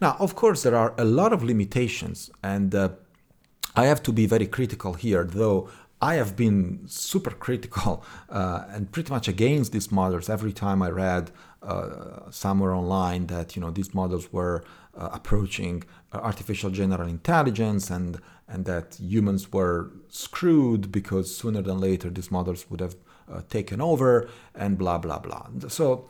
Now, 0.02 0.16
of 0.20 0.36
course, 0.36 0.64
there 0.64 0.76
are 0.76 0.94
a 0.98 1.06
lot 1.06 1.34
of 1.34 1.44
limitations, 1.44 2.30
and 2.42 2.74
uh, 2.74 2.90
I 3.76 3.86
have 3.86 4.02
to 4.04 4.12
be 4.12 4.26
very 4.26 4.48
critical 4.48 4.94
here, 4.94 5.24
though 5.24 5.70
I 6.04 6.16
have 6.16 6.36
been 6.36 6.82
super 6.88 7.32
critical 7.32 8.04
uh, 8.30 8.66
and 8.70 8.92
pretty 8.92 9.12
much 9.12 9.28
against 9.30 9.72
these 9.72 9.90
models 9.92 10.30
every 10.30 10.52
time 10.52 10.82
I 10.82 10.90
read 10.90 11.32
uh, 11.62 12.30
somewhere 12.30 12.74
online 12.74 13.28
that 13.28 13.56
you 13.56 13.62
know 13.62 13.72
these 13.72 13.94
models 13.94 14.34
were 14.34 14.66
uh, 14.98 15.10
approaching 15.14 15.84
artificial 16.20 16.70
general 16.70 17.08
intelligence 17.08 17.90
and 17.90 18.20
and 18.48 18.66
that 18.66 18.96
humans 19.00 19.52
were 19.52 19.92
screwed 20.10 20.92
because 20.92 21.36
sooner 21.36 21.62
than 21.62 21.80
later 21.80 22.10
these 22.10 22.30
models 22.30 22.70
would 22.70 22.82
have 22.82 22.96
uh, 23.32 23.42
taken 23.50 23.82
over 23.82 24.30
and 24.54 24.78
blah 24.78 24.98
blah 24.98 25.20
blah. 25.20 25.48
So 25.68 26.10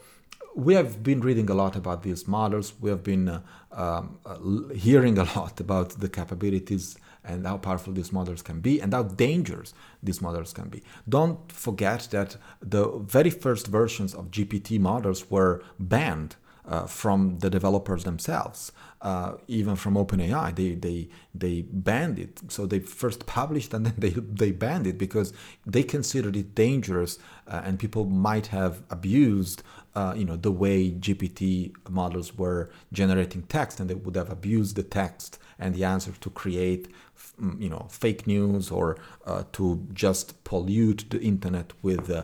we 0.55 0.75
have 0.75 1.03
been 1.03 1.21
reading 1.21 1.49
a 1.49 1.53
lot 1.53 1.75
about 1.75 2.03
these 2.03 2.27
models. 2.27 2.73
We 2.79 2.89
have 2.89 3.03
been 3.03 3.27
uh, 3.27 3.41
um, 3.71 4.19
uh, 4.25 4.73
hearing 4.73 5.17
a 5.17 5.23
lot 5.35 5.59
about 5.59 5.91
the 5.91 6.09
capabilities 6.09 6.97
and 7.23 7.47
how 7.47 7.57
powerful 7.57 7.93
these 7.93 8.11
models 8.11 8.41
can 8.41 8.59
be 8.59 8.81
and 8.81 8.93
how 8.93 9.03
dangerous 9.03 9.73
these 10.01 10.21
models 10.21 10.53
can 10.53 10.69
be. 10.69 10.83
Don't 11.07 11.51
forget 11.51 12.07
that 12.11 12.37
the 12.61 12.87
very 12.99 13.29
first 13.29 13.67
versions 13.67 14.13
of 14.13 14.29
GPT 14.29 14.79
models 14.79 15.29
were 15.31 15.63
banned 15.79 16.35
uh, 16.67 16.85
from 16.85 17.39
the 17.39 17.49
developers 17.49 18.03
themselves, 18.03 18.71
uh, 19.01 19.33
even 19.47 19.75
from 19.75 19.95
OpenAI. 19.95 20.55
They, 20.55 20.75
they, 20.75 21.09
they 21.35 21.63
banned 21.63 22.19
it. 22.19 22.39
So 22.49 22.65
they 22.65 22.79
first 22.79 23.25
published 23.25 23.73
and 23.73 23.85
then 23.85 23.95
they, 23.97 24.11
they 24.11 24.51
banned 24.51 24.87
it 24.87 24.97
because 24.97 25.33
they 25.65 25.83
considered 25.83 26.35
it 26.35 26.55
dangerous 26.55 27.19
uh, 27.47 27.61
and 27.63 27.79
people 27.79 28.05
might 28.05 28.47
have 28.47 28.81
abused 28.89 29.63
uh, 29.95 30.13
you 30.15 30.25
know 30.25 30.35
the 30.35 30.51
way 30.51 30.91
GPT 30.91 31.73
models 31.89 32.35
were 32.37 32.71
generating 32.91 33.43
text 33.43 33.79
and 33.79 33.89
they 33.89 33.95
would 33.95 34.15
have 34.15 34.31
abused 34.31 34.75
the 34.75 34.83
text 34.83 35.37
and 35.59 35.75
the 35.75 35.83
answer 35.83 36.11
to 36.19 36.29
create 36.31 36.87
mm, 37.39 37.61
you 37.61 37.69
know 37.69 37.85
fake 37.89 38.25
news 38.25 38.71
or 38.71 38.97
uh, 39.25 39.43
to 39.51 39.85
just 39.93 40.43
pollute 40.43 41.05
the 41.09 41.21
internet 41.21 41.73
with 41.81 42.09
uh, 42.09 42.23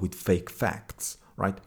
with 0.00 0.14
fake 0.14 0.50
facts 0.50 1.18
right 1.36 1.58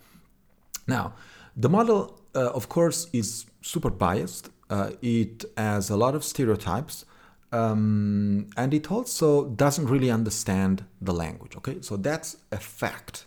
now 0.85 1.13
the 1.57 1.69
model, 1.69 2.21
uh, 2.35 2.51
of 2.51 2.69
course, 2.69 3.07
is 3.11 3.45
super 3.61 3.89
biased. 3.89 4.49
Uh, 4.69 4.91
it 5.01 5.43
has 5.57 5.89
a 5.89 5.97
lot 5.97 6.13
of 6.15 6.23
stereotypes. 6.23 7.05
Um, 7.51 8.47
and 8.57 8.73
it 8.73 8.91
also 8.91 9.45
doesn't 9.45 9.87
really 9.87 10.11
understand 10.11 10.85
the 11.01 11.13
language. 11.13 11.55
Okay, 11.57 11.77
so 11.81 11.97
that's 11.97 12.37
a 12.51 12.57
fact. 12.57 13.25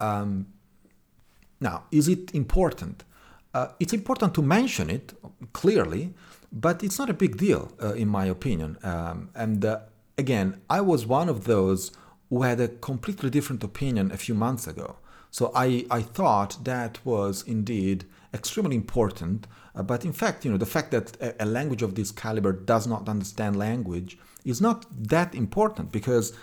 Um, 0.00 0.46
now, 1.60 1.84
is 1.90 2.08
it 2.08 2.34
important? 2.34 3.04
Uh, 3.54 3.68
it's 3.78 3.92
important 3.92 4.34
to 4.34 4.42
mention 4.42 4.90
it 4.90 5.14
clearly, 5.52 6.12
but 6.50 6.82
it's 6.82 6.98
not 6.98 7.08
a 7.08 7.14
big 7.14 7.36
deal, 7.36 7.72
uh, 7.82 7.92
in 7.94 8.08
my 8.08 8.26
opinion. 8.26 8.78
Um, 8.82 9.30
and 9.34 9.64
uh, 9.64 9.80
again, 10.18 10.60
I 10.68 10.80
was 10.80 11.06
one 11.06 11.28
of 11.28 11.44
those 11.44 11.92
who 12.30 12.42
had 12.42 12.60
a 12.60 12.68
completely 12.68 13.30
different 13.30 13.62
opinion 13.62 14.10
a 14.10 14.16
few 14.16 14.34
months 14.34 14.66
ago. 14.66 14.96
So 15.32 15.50
I, 15.54 15.86
I 15.90 16.02
thought 16.02 16.62
that 16.64 17.04
was 17.06 17.42
indeed 17.44 18.04
extremely 18.34 18.76
important. 18.76 19.46
Uh, 19.74 19.82
but 19.82 20.04
in 20.04 20.12
fact, 20.12 20.44
you 20.44 20.50
know, 20.50 20.58
the 20.58 20.66
fact 20.66 20.90
that 20.90 21.16
a, 21.22 21.44
a, 21.44 21.46
language 21.46 21.80
of 21.80 21.94
this 21.94 22.10
caliber 22.12 22.52
does 22.52 22.86
not 22.86 23.08
understand 23.08 23.56
language 23.56 24.18
is 24.44 24.60
not 24.60 24.84
that 25.08 25.34
important 25.34 25.90
because, 25.90 26.34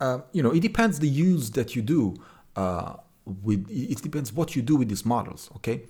uh, 0.00 0.20
you 0.32 0.42
know, 0.42 0.50
it 0.50 0.60
depends 0.60 0.98
the 0.98 1.08
use 1.08 1.50
that 1.50 1.76
you 1.76 1.82
do 1.82 2.16
uh, 2.56 2.94
with, 3.26 3.66
it 3.70 4.00
depends 4.02 4.32
what 4.32 4.56
you 4.56 4.62
do 4.62 4.76
with 4.76 4.88
these 4.88 5.04
models, 5.04 5.50
okay? 5.56 5.82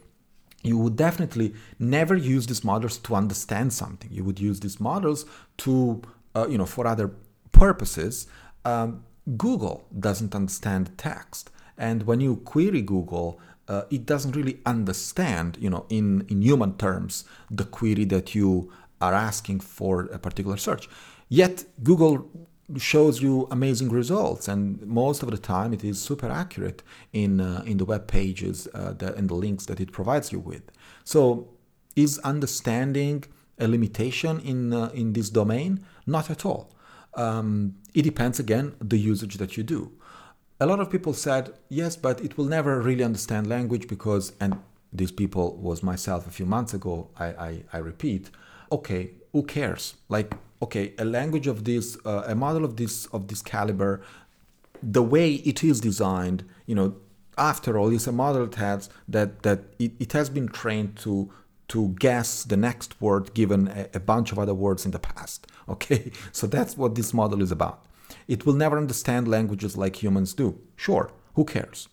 You 0.65 0.79
would 0.79 0.97
definitely 0.97 1.55
never 1.79 2.17
use 2.17 2.49
these 2.49 2.65
models 2.65 2.99
to 2.99 3.15
understand 3.15 3.73
something. 3.73 4.11
You 4.11 4.25
would 4.25 4.41
use 4.41 4.59
these 4.59 4.81
models 4.81 5.27
to, 5.59 6.03
uh, 6.35 6.49
you 6.49 6.59
know, 6.59 6.67
for 6.67 6.89
other 6.89 7.13
purposes. 7.53 8.27
Um, 8.65 9.05
Google 9.37 9.87
doesn't 9.97 10.35
understand 10.35 10.99
text. 10.99 11.51
And 11.79 12.03
when 12.03 12.21
you 12.21 12.37
query 12.37 12.83
Google, 12.83 13.41
uh, 13.69 13.83
it 13.91 14.05
doesn't 14.05 14.35
really 14.35 14.59
understand, 14.67 15.57
you 15.61 15.71
know, 15.71 15.87
in, 15.89 16.27
in 16.29 16.43
human 16.43 16.77
terms, 16.77 17.25
the 17.51 17.65
query 17.65 18.05
that 18.07 18.35
you 18.35 18.73
are 19.01 19.15
asking 19.15 19.61
for 19.61 20.07
a 20.07 20.19
particular 20.19 20.57
search. 20.57 20.89
Yet 21.29 21.65
Google 21.83 22.29
shows 22.77 23.23
you 23.23 23.49
amazing 23.51 23.89
results, 23.89 24.49
and 24.49 24.83
most 24.87 25.23
of 25.23 25.31
the 25.31 25.39
time 25.39 25.73
it 25.73 25.85
is 25.85 26.01
super 26.01 26.29
accurate 26.29 26.83
in 27.13 27.41
uh, 27.41 27.63
in 27.65 27.79
the 27.79 27.85
web 27.85 28.07
pages 28.07 28.69
uh, 28.75 28.93
the, 28.93 29.15
and 29.15 29.29
the 29.29 29.35
links 29.35 29.67
that 29.67 29.81
it 29.81 29.93
provides 29.93 30.33
you 30.33 30.39
with. 30.39 30.63
So, 31.05 31.49
is 31.97 32.19
understanding 32.19 33.25
a 33.59 33.69
limitation 33.69 34.41
in 34.41 34.73
uh, 34.75 34.91
in 34.93 35.15
this 35.15 35.31
domain? 35.31 35.85
Not 36.07 36.31
at 36.31 36.45
all. 36.45 36.75
Um, 37.15 37.77
it 37.95 38.03
depends 38.03 38.39
again 38.39 38.75
the 38.81 38.99
usage 38.99 39.37
that 39.37 39.57
you 39.57 39.63
do. 39.63 39.93
A 40.61 40.67
lot 40.67 40.81
of 40.81 40.91
people 40.91 41.15
said 41.15 41.55
yes, 41.69 41.97
but 41.97 42.21
it 42.21 42.37
will 42.37 42.47
never 42.47 42.81
really 42.81 43.05
understand 43.05 43.47
language 43.47 43.87
because, 43.87 44.33
and 44.41 44.59
these 44.93 45.13
people 45.13 45.57
was 45.57 45.83
myself 45.83 46.27
a 46.27 46.31
few 46.31 46.47
months 46.47 46.75
ago. 46.75 47.09
I 47.19 47.27
I, 47.27 47.63
I 47.75 47.79
repeat, 47.79 48.31
okay, 48.73 49.13
who 49.33 49.43
cares? 49.45 49.95
Like 50.09 50.35
okay, 50.61 50.95
a 50.99 51.05
language 51.05 51.47
of 51.47 51.65
this, 51.65 51.97
uh, 52.05 52.25
a 52.27 52.35
model 52.35 52.65
of 52.65 52.77
this 52.77 53.07
of 53.07 53.29
this 53.29 53.43
caliber, 53.43 54.01
the 54.83 55.03
way 55.03 55.35
it 55.35 55.63
is 55.63 55.81
designed, 55.81 56.45
you 56.67 56.75
know, 56.75 56.97
after 57.37 57.79
all, 57.79 57.93
it's 57.93 58.07
a 58.07 58.13
model 58.13 58.47
that 58.47 58.89
that 59.09 59.43
that 59.43 59.61
it, 59.79 59.93
it 60.01 60.13
has 60.13 60.29
been 60.29 60.49
trained 60.49 60.97
to 60.97 61.31
to 61.69 61.95
guess 61.99 62.45
the 62.45 62.57
next 62.57 63.01
word 63.01 63.35
given 63.35 63.69
a, 63.69 63.89
a 63.95 64.01
bunch 64.01 64.33
of 64.33 64.39
other 64.39 64.55
words 64.55 64.85
in 64.85 64.91
the 64.91 64.99
past. 64.99 65.47
Okay, 65.69 66.13
so 66.33 66.47
that's 66.47 66.79
what 66.79 66.95
this 66.95 67.13
model 67.13 67.43
is 67.43 67.53
about. 67.53 67.85
It 68.27 68.47
will 68.47 68.55
never 68.55 68.77
understand 68.77 69.29
languages 69.29 69.77
like 69.77 70.03
humans 70.03 70.35
do. 70.35 70.61
Sure, 70.77 71.11
who 71.35 71.45
cares? 71.45 71.89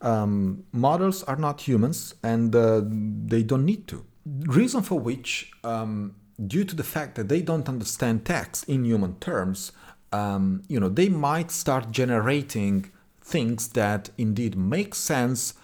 Um, 0.00 0.64
models 0.72 1.22
are 1.24 1.36
not 1.36 1.62
humans 1.62 2.14
and 2.22 2.54
uh, 2.54 2.82
they 2.84 3.42
don't 3.42 3.64
need 3.64 3.88
to. 3.88 4.04
Reason 4.26 4.82
for 4.82 4.98
which, 4.98 5.50
um, 5.64 6.16
due 6.46 6.64
to 6.64 6.76
the 6.76 6.82
fact 6.82 7.14
that 7.14 7.28
they 7.28 7.40
don't 7.40 7.68
understand 7.68 8.24
text 8.24 8.68
in 8.68 8.84
human 8.84 9.16
terms, 9.16 9.72
um, 10.12 10.62
you 10.68 10.78
know, 10.80 10.88
they 10.88 11.08
might 11.08 11.50
start 11.50 11.90
generating 11.90 12.90
things 13.20 13.68
that 13.68 14.10
indeed 14.18 14.56
make 14.56 14.94
sense 14.94 15.54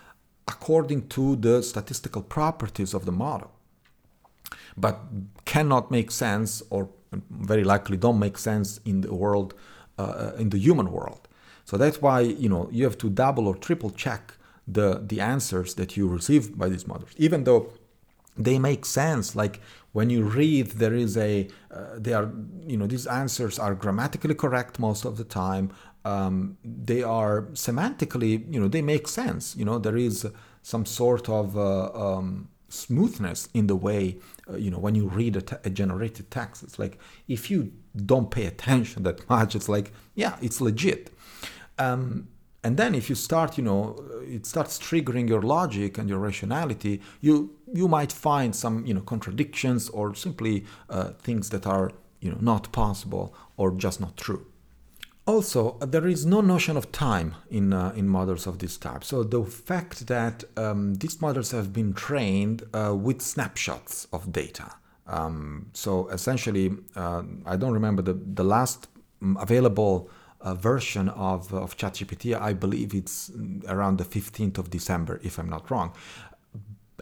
according 0.49 1.09
to 1.09 1.37
the 1.37 1.63
statistical 1.63 2.23
properties 2.23 2.95
of 2.95 3.05
the 3.05 3.13
model, 3.13 3.53
but 4.77 5.01
cannot 5.45 5.91
make 5.91 6.11
sense 6.11 6.63
or 6.71 6.89
very 7.31 7.65
likely 7.65 7.97
don't 7.97 8.19
make 8.19 8.39
sense 8.39 8.81
in 8.85 9.03
the 9.03 9.15
world, 9.15 9.55
uh, 10.03 10.33
in 10.39 10.51
the 10.51 10.59
human 10.59 10.91
world. 10.91 11.29
So 11.65 11.77
that's 11.77 12.03
why 12.03 12.21
you 12.21 12.49
know 12.49 12.69
you 12.73 12.85
have 12.85 12.99
to 12.99 13.09
double 13.11 13.47
or 13.47 13.57
triple 13.57 13.91
check 13.91 14.35
the 14.67 15.03
the 15.07 15.21
answers 15.21 15.75
that 15.75 15.97
you 15.97 16.09
receive 16.09 16.57
by 16.59 16.69
these 16.69 16.87
models, 16.87 17.11
even 17.17 17.45
though 17.45 17.73
they 18.37 18.59
make 18.59 18.85
sense. 18.85 19.37
Like 19.37 19.61
when 19.93 20.11
you 20.11 20.23
read, 20.23 20.67
there 20.83 20.95
is 20.95 21.17
a 21.17 21.49
uh, 21.71 21.99
they 21.99 22.13
are 22.13 22.31
you 22.67 22.77
know 22.77 22.87
these 22.87 23.07
answers 23.07 23.59
are 23.59 23.75
grammatically 23.75 24.35
correct 24.35 24.79
most 24.79 25.05
of 25.05 25.17
the 25.17 25.25
time 25.25 25.71
um, 26.05 26.59
they 26.65 27.03
are 27.03 27.43
semantically, 27.53 28.53
you 28.53 28.61
know, 28.61 28.69
they 28.69 28.83
make 28.83 29.09
sense. 29.09 29.55
You 29.57 29.65
know, 29.65 29.79
there 29.79 29.97
is 29.97 30.27
some 30.63 30.85
sort 30.87 31.29
of 31.29 31.57
uh, 31.57 31.91
um, 31.93 32.49
smoothness 32.73 33.49
in 33.53 33.67
the 33.67 33.77
way, 33.77 34.19
uh, 34.51 34.57
you 34.57 34.71
know, 34.71 34.79
when 34.79 34.95
you 34.95 35.07
read 35.07 35.37
a, 35.37 35.71
generated 35.71 36.31
text. 36.31 36.63
It's 36.63 36.79
like 36.79 36.99
if 37.29 37.51
you 37.51 37.73
don't 37.95 38.31
pay 38.31 38.47
attention 38.47 39.03
that 39.03 39.29
much, 39.31 39.55
it's 39.55 39.69
like, 39.69 39.93
yeah, 40.15 40.37
it's 40.41 40.61
legit. 40.61 41.13
Um, 41.79 42.29
and 42.65 42.77
then 42.77 42.95
if 42.95 43.09
you 43.11 43.17
start, 43.17 43.59
you 43.59 43.65
know, 43.65 43.97
it 44.23 44.47
starts 44.47 44.79
triggering 44.79 45.29
your 45.29 45.43
logic 45.43 45.99
and 45.99 46.09
your 46.09 46.19
rationality. 46.19 47.01
You 47.21 47.57
you 47.73 47.89
might 47.89 48.13
find 48.13 48.55
some, 48.55 48.87
you 48.87 48.95
know, 48.95 49.01
contradictions 49.01 49.89
or 49.89 50.15
simply 50.15 50.65
uh, 50.89 51.11
things 51.27 51.51
that 51.51 51.67
are, 51.67 51.91
you 52.21 52.31
know, 52.31 52.39
not 52.41 52.71
possible 52.71 53.35
or 53.57 53.73
just 53.73 54.01
not 54.01 54.17
true. 54.17 54.47
Also, 55.25 55.79
there 55.79 56.07
is 56.09 56.27
no 56.27 56.41
notion 56.41 56.77
of 56.77 56.91
time 56.91 57.37
in, 57.49 57.73
uh, 57.73 57.93
in 57.95 58.09
models 58.09 58.47
of 58.47 58.59
this 58.59 58.77
type. 58.77 59.05
So 59.05 59.23
the 59.23 59.45
fact 59.45 60.09
that 60.09 60.43
um, 60.57 60.95
these 60.95 61.21
models 61.21 61.53
have 61.53 61.73
been 61.73 61.93
trained 61.95 62.65
uh, 62.75 62.95
with 62.97 63.23
snapshots 63.23 64.09
of 64.13 64.33
data. 64.33 64.73
Um, 65.07 65.67
so 65.75 66.09
essentially, 66.09 66.73
uh, 66.97 67.23
I 67.47 67.57
don't 67.57 67.73
remember 67.73 68.03
the, 68.03 68.15
the 68.15 68.43
last 68.43 68.89
mm, 69.23 69.41
available 69.41 70.11
uh, 70.41 70.55
version 70.55 71.09
of, 71.11 71.55
of 71.55 71.77
ChatGPT. 71.77 72.41
I 72.41 72.53
believe 72.53 72.93
it's 72.93 73.31
around 73.69 73.99
the 73.99 74.05
15th 74.05 74.59
of 74.59 74.71
December, 74.71 75.21
if 75.23 75.39
I'm 75.39 75.49
not 75.49 75.71
wrong. 75.71 75.93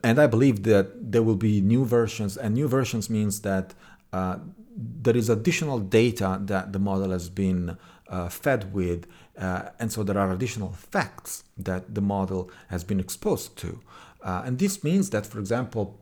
And 0.05 0.19
I 0.19 0.27
believe 0.27 0.63
that 0.65 1.13
there 1.13 1.23
will 1.23 1.37
be 1.37 1.63
new 1.63 1.85
versions, 1.87 2.37
and 2.37 2.55
new 2.55 2.69
versions 2.69 3.09
means 3.09 3.41
that 3.43 3.75
uh, 4.13 4.39
there 4.77 5.17
is 5.17 5.29
additional 5.29 5.79
data 5.79 6.39
that 6.43 6.73
the 6.73 6.79
model 6.79 7.11
has 7.11 7.29
been 7.29 7.77
uh, 8.11 8.29
fed 8.29 8.75
with, 8.75 9.07
uh, 9.39 9.71
and 9.79 9.91
so 9.93 10.03
there 10.03 10.19
are 10.19 10.33
additional 10.33 10.73
facts 10.73 11.45
that 11.57 11.95
the 11.95 12.01
model 12.01 12.51
has 12.69 12.85
been 12.85 13.01
exposed 13.01 13.57
to. 13.57 13.81
Uh, 14.23 14.43
and 14.45 14.59
this 14.59 14.85
means 14.85 15.11
that, 15.11 15.27
for 15.27 15.39
example, 15.39 15.99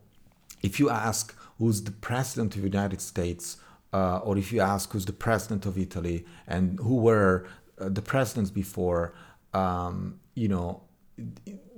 if 0.62 0.81
you 0.81 0.90
ask 0.90 1.37
who's 1.59 1.83
the 1.83 1.90
president 1.90 2.57
of 2.57 2.62
the 2.62 2.68
United 2.68 3.01
States, 3.01 3.59
uh, 3.92 4.18
or 4.18 4.37
if 4.37 4.53
you 4.53 4.61
ask 4.61 4.92
who's 4.92 5.07
the 5.07 5.12
president 5.12 5.66
of 5.66 5.79
Italy 5.79 6.25
and 6.47 6.79
who 6.81 6.97
were 6.97 7.47
uh, 7.81 7.88
the 7.88 8.03
presidents 8.03 8.51
before, 8.51 9.14
um, 9.55 10.18
you 10.35 10.49
know, 10.49 10.83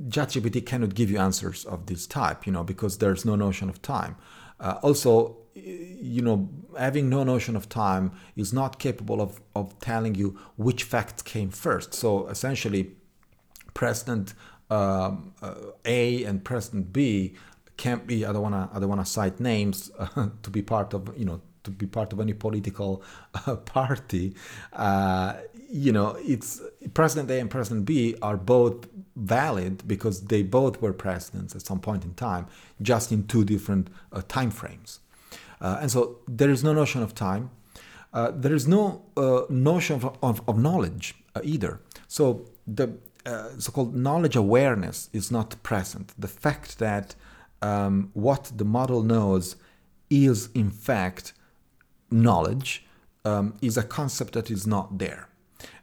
ChatGPT 0.09 0.65
cannot 0.65 0.95
give 0.95 1.11
you 1.11 1.19
answers 1.19 1.65
of 1.65 1.87
this 1.87 2.07
type, 2.07 2.47
you 2.47 2.53
know, 2.53 2.63
because 2.65 2.99
there's 2.99 3.25
no 3.25 3.37
notion 3.37 3.69
of 3.69 3.81
time. 3.83 4.17
Uh, 4.59 4.79
also, 4.83 5.37
you 5.55 6.23
know, 6.23 6.49
having 6.79 7.09
no 7.09 7.25
notion 7.25 7.57
of 7.57 7.69
time 7.69 8.13
is 8.37 8.53
not 8.53 8.79
capable 8.79 9.21
of, 9.21 9.41
of 9.55 9.79
telling 9.81 10.15
you 10.15 10.39
which 10.57 10.85
facts 10.85 11.23
came 11.23 11.51
first. 11.51 11.95
So 11.95 12.29
essentially, 12.29 12.93
President 13.75 14.35
um, 14.71 15.33
uh, 15.43 15.55
A 15.85 16.25
and 16.25 16.45
President 16.45 16.93
B 16.93 17.35
can't 17.77 18.07
be. 18.07 18.25
I 18.25 18.33
don't 18.33 18.43
wanna. 18.43 18.71
I 18.73 18.79
don't 18.79 18.89
wanna 18.89 19.07
cite 19.07 19.41
names 19.41 19.91
uh, 19.99 20.29
to 20.43 20.51
be 20.51 20.63
part 20.63 20.95
of. 20.95 21.17
You 21.17 21.25
know, 21.25 21.41
to 21.65 21.71
be 21.71 21.87
part 21.87 22.13
of 22.13 22.21
any 22.21 22.33
political 22.33 23.03
uh, 23.47 23.57
party. 23.77 24.35
Uh, 24.73 25.35
you 25.71 25.93
know, 25.93 26.17
it's 26.21 26.61
President 26.95 27.31
A 27.31 27.41
and 27.41 27.51
President 27.51 27.85
B 27.85 28.17
are 28.23 28.37
both 28.37 28.89
valid 29.17 29.87
because 29.87 30.23
they 30.27 30.43
both 30.43 30.81
were 30.81 30.93
presidents 30.93 31.55
at 31.55 31.63
some 31.63 31.81
point 31.81 32.05
in 32.05 32.15
time, 32.15 32.47
just 32.81 33.13
in 33.13 33.27
two 33.27 33.45
different 33.45 33.89
uh, 34.13 34.23
time 34.29 34.51
frames. 34.51 35.01
Uh, 35.61 35.79
and 35.81 35.91
so 35.91 36.19
there 36.27 36.51
is 36.51 36.65
no 36.65 36.73
notion 36.73 37.03
of 37.03 37.15
time. 37.15 37.51
Uh, 38.13 38.31
there 38.35 38.55
is 38.55 38.67
no 38.67 39.03
uh, 39.17 39.43
notion 39.49 39.97
of, 39.97 40.17
of, 40.23 40.43
of 40.49 40.59
knowledge 40.59 41.15
either. 41.45 41.81
So 42.09 42.47
the 42.67 42.99
so-called 43.59 43.95
knowledge 43.95 44.35
awareness 44.35 45.11
is 45.13 45.31
not 45.31 45.63
present. 45.63 46.13
The 46.19 46.27
fact 46.27 46.79
that 46.79 47.15
um, 47.63 48.11
what 48.15 48.53
the 48.57 48.65
model 48.65 49.03
knows 49.03 49.57
is 50.09 50.49
in 50.55 50.71
fact 50.71 51.33
knowledge 52.11 52.85
um, 53.25 53.55
is 53.61 53.77
a 53.77 53.83
concept 53.83 54.33
that 54.33 54.51
is 54.51 54.67
not 54.67 54.99
there, 54.99 55.29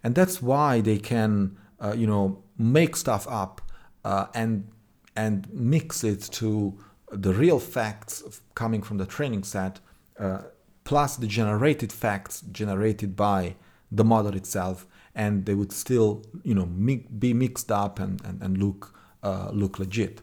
and 0.03 0.15
that's 0.15 0.41
why 0.41 0.81
they 0.81 0.97
can 0.97 1.57
uh, 1.79 1.93
you 1.95 2.07
know 2.07 2.43
make 2.57 2.95
stuff 2.95 3.27
up 3.29 3.61
uh, 4.03 4.25
and 4.33 4.67
and 5.15 5.47
mix 5.53 6.03
it 6.03 6.21
to 6.21 6.77
the 7.11 7.33
real 7.33 7.59
facts 7.59 8.41
coming 8.55 8.81
from 8.81 8.97
the 8.97 9.05
training 9.05 9.43
set 9.43 9.79
uh, 10.19 10.39
plus 10.83 11.15
the 11.17 11.27
generated 11.27 11.91
facts 11.91 12.41
generated 12.51 13.15
by 13.15 13.55
the 13.91 14.03
model 14.03 14.35
itself 14.35 14.85
and 15.15 15.45
they 15.45 15.53
would 15.53 15.71
still 15.71 16.23
you 16.43 16.53
know 16.53 16.65
mi- 16.65 17.07
be 17.19 17.33
mixed 17.33 17.71
up 17.71 17.99
and, 17.99 18.23
and, 18.23 18.41
and 18.41 18.57
look 18.57 18.93
uh, 19.23 19.49
look 19.51 19.79
legit. 19.79 20.21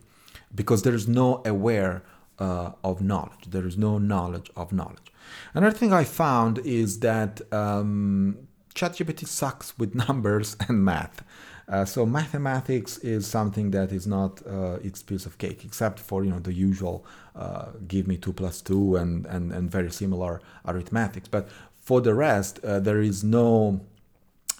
Because 0.54 0.82
there 0.82 0.94
is 0.94 1.08
no 1.08 1.42
aware 1.44 2.04
uh, 2.38 2.70
of 2.82 3.00
knowledge. 3.00 3.44
There 3.48 3.66
is 3.66 3.76
no 3.76 3.98
knowledge 3.98 4.50
of 4.56 4.72
knowledge. 4.72 5.12
Another 5.52 5.76
thing 5.76 5.92
i 5.92 6.04
found 6.04 6.58
is 6.58 7.00
that 7.00 7.40
um, 7.52 8.38
ChatGPT 8.74 9.26
sucks 9.26 9.76
with 9.78 9.94
numbers 10.08 10.56
and 10.68 10.84
math 10.84 11.22
uh, 11.68 11.84
so 11.84 12.04
mathematics 12.04 12.98
is 12.98 13.26
something 13.26 13.70
that 13.70 13.92
is 13.92 14.06
not 14.06 14.42
uh, 14.46 14.78
its 14.82 15.02
piece 15.02 15.26
of 15.26 15.38
cake, 15.38 15.64
except 15.64 15.98
for 15.98 16.24
you 16.24 16.30
know 16.30 16.38
the 16.38 16.52
usual 16.52 17.04
uh, 17.34 17.66
give 17.88 18.06
me 18.06 18.16
two 18.16 18.32
plus 18.32 18.60
two 18.60 18.96
and, 18.96 19.26
and 19.26 19.52
and 19.52 19.70
very 19.70 19.90
similar 19.90 20.40
arithmetics. 20.66 21.28
But 21.28 21.48
for 21.80 22.00
the 22.00 22.14
rest, 22.14 22.62
uh, 22.64 22.80
there 22.80 23.00
is 23.00 23.24
no 23.24 23.80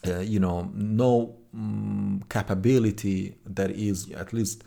uh, 0.07 0.21
you 0.21 0.41
know 0.41 0.71
no 0.75 1.37
um, 1.53 2.25
capability 2.31 3.37
that 3.45 3.71
is 3.71 4.11
at 4.13 4.33
least 4.33 4.65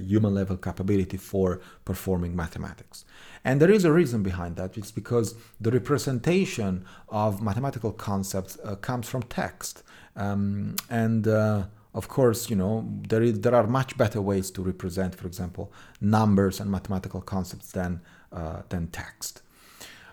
human 0.00 0.34
level 0.34 0.56
capability 0.56 1.16
for 1.16 1.60
performing 1.84 2.34
mathematics. 2.34 3.04
And 3.44 3.62
there 3.62 3.70
is 3.70 3.84
a 3.84 3.92
reason 3.92 4.24
behind 4.24 4.56
that. 4.56 4.76
It's 4.76 4.90
because 4.90 5.36
the 5.60 5.70
representation 5.70 6.84
of 7.08 7.40
mathematical 7.40 7.92
concepts 7.92 8.58
comes 8.80 9.08
from 9.08 9.22
text. 9.22 9.84
Um, 10.16 10.74
and 10.90 11.28
uh, 11.28 11.66
of 11.98 12.06
course, 12.06 12.48
you 12.48 12.54
know, 12.62 12.74
there, 13.08 13.22
is, 13.22 13.40
there 13.40 13.56
are 13.60 13.66
much 13.66 13.90
better 14.02 14.20
ways 14.22 14.52
to 14.52 14.62
represent, 14.62 15.16
for 15.16 15.26
example, 15.26 15.72
numbers 16.00 16.60
and 16.60 16.70
mathematical 16.70 17.20
concepts 17.20 17.72
than, 17.72 18.00
uh, 18.32 18.62
than 18.68 18.86
text. 19.02 19.42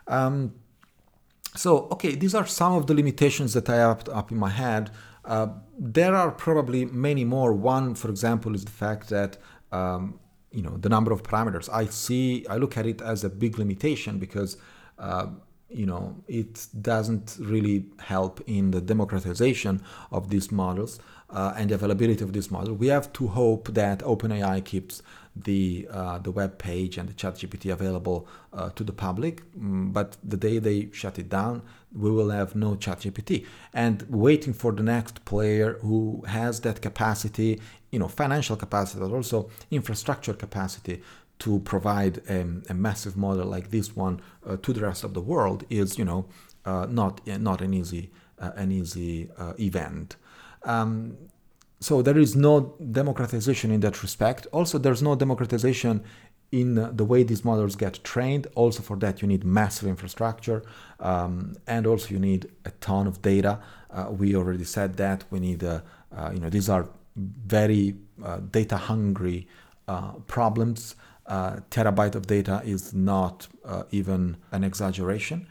Um, 0.08 0.56
so, 1.56 1.88
okay, 1.94 2.16
these 2.16 2.34
are 2.34 2.48
some 2.48 2.74
of 2.74 2.88
the 2.88 2.96
limitations 2.96 3.54
that 3.54 3.70
I 3.70 3.76
have 3.76 4.10
up 4.10 4.32
in 4.32 4.38
my 4.38 4.50
head. 4.50 4.90
Uh, 5.24 5.48
there 5.78 6.16
are 6.16 6.32
probably 6.32 6.86
many 6.86 7.24
more. 7.24 7.54
One, 7.54 7.94
for 7.94 8.10
example, 8.10 8.56
is 8.56 8.66
the 8.66 8.78
fact 8.86 9.10
that 9.10 9.38
um, 9.72 10.20
you 10.52 10.64
know 10.66 10.78
the 10.78 10.90
number 10.90 11.12
of 11.12 11.22
parameters. 11.24 11.68
I 11.72 11.86
see, 11.86 12.46
I 12.50 12.58
look 12.58 12.78
at 12.78 12.86
it 12.86 13.02
as 13.02 13.24
a 13.24 13.30
big 13.30 13.58
limitation 13.58 14.20
because 14.20 14.58
uh, 14.98 15.28
you 15.76 15.86
know, 15.86 16.16
it 16.28 16.68
doesn't 16.82 17.38
really 17.40 17.86
help 18.00 18.42
in 18.48 18.72
the 18.72 18.80
democratization 18.80 19.82
of 20.12 20.30
these 20.30 20.52
models 20.52 21.00
uh, 21.30 21.54
and 21.58 21.70
the 21.70 21.76
availability 21.76 22.24
of 22.24 22.32
this 22.32 22.50
model. 22.50 22.74
We 22.74 22.88
have 22.88 23.12
to 23.14 23.28
hope 23.28 23.74
that 23.74 24.00
OpenAI 24.00 24.64
keeps 24.64 25.04
the 25.36 25.86
uh, 25.92 26.18
the 26.20 26.32
web 26.32 26.58
page 26.58 26.98
and 26.98 27.10
the 27.10 27.14
ChatGPT 27.14 27.74
available 27.74 28.26
uh, 28.54 28.70
to 28.70 28.84
the 28.86 28.94
public. 28.94 29.44
Mm, 29.60 29.92
but 29.92 30.16
the 30.24 30.38
day 30.38 30.60
they 30.60 30.90
shut 30.94 31.20
it 31.20 31.28
down, 31.28 31.62
we 31.94 32.10
will 32.10 32.30
have 32.30 32.56
no 32.56 32.76
ChatGPT. 32.76 33.46
And 33.74 34.06
waiting 34.10 34.54
for 34.54 34.72
the 34.72 34.84
next 34.84 35.26
player 35.26 35.74
who 35.82 36.24
has 36.28 36.62
that 36.62 36.82
capacity, 36.82 37.60
you 37.92 38.00
know, 38.00 38.08
financial 38.08 38.56
capacity, 38.56 39.02
but 39.02 39.12
also 39.12 39.50
infrastructure 39.72 40.34
capacity 40.34 41.02
to 41.40 41.60
provide 41.60 42.22
um, 42.30 42.64
a 42.70 42.74
massive 42.74 43.18
model 43.18 43.46
like 43.46 43.70
this 43.72 43.96
one 43.96 44.22
uh, 44.46 44.58
to 44.58 44.74
the 44.74 44.82
rest 44.82 45.04
of 45.04 45.14
the 45.14 45.22
world 45.22 45.64
is, 45.70 45.98
you 45.98 46.06
know, 46.06 46.26
uh, 46.66 46.86
not 46.90 47.26
not 47.28 47.62
an 47.62 47.74
easy 47.74 48.12
uh, 48.40 48.52
an 48.56 48.72
easy 48.72 49.30
uh, 49.38 49.54
event. 49.60 50.16
Um, 50.64 51.18
so 51.80 52.02
there 52.02 52.18
is 52.18 52.36
no 52.36 52.76
democratization 52.92 53.70
in 53.72 53.82
that 53.82 54.02
respect. 54.02 54.48
Also, 54.52 54.78
there's 54.78 55.02
no 55.02 55.16
democratization 55.16 56.04
in 56.52 56.76
the 56.96 57.04
way 57.04 57.24
these 57.24 57.44
models 57.44 57.76
get 57.76 58.04
trained. 58.04 58.48
Also, 58.56 58.82
for 58.82 58.98
that, 58.98 59.22
you 59.22 59.28
need 59.28 59.44
massive 59.44 59.88
infrastructure 59.90 60.64
um, 61.00 61.56
and 61.68 61.86
also 61.86 62.10
you 62.10 62.20
need 62.20 62.50
a 62.66 62.72
ton 62.72 63.08
of 63.08 63.22
data. 63.22 63.60
Uh, 63.92 64.08
we 64.12 64.36
already 64.36 64.64
said 64.64 64.96
that 64.98 65.26
we 65.30 65.40
need, 65.40 65.64
uh, 65.64 65.82
uh, 66.16 66.32
you 66.34 66.40
know, 66.40 66.50
these 66.50 66.70
are 66.70 66.88
very 67.16 67.96
uh, 68.24 68.38
data 68.52 68.78
hungry 68.78 69.48
uh, 69.88 70.14
problems. 70.28 70.96
Uh, 71.28 71.58
terabyte 71.72 72.14
of 72.16 72.28
data 72.28 72.62
is 72.64 72.94
not 72.94 73.48
even 73.92 74.38
an 74.52 74.64
exaggeration. 74.64 75.48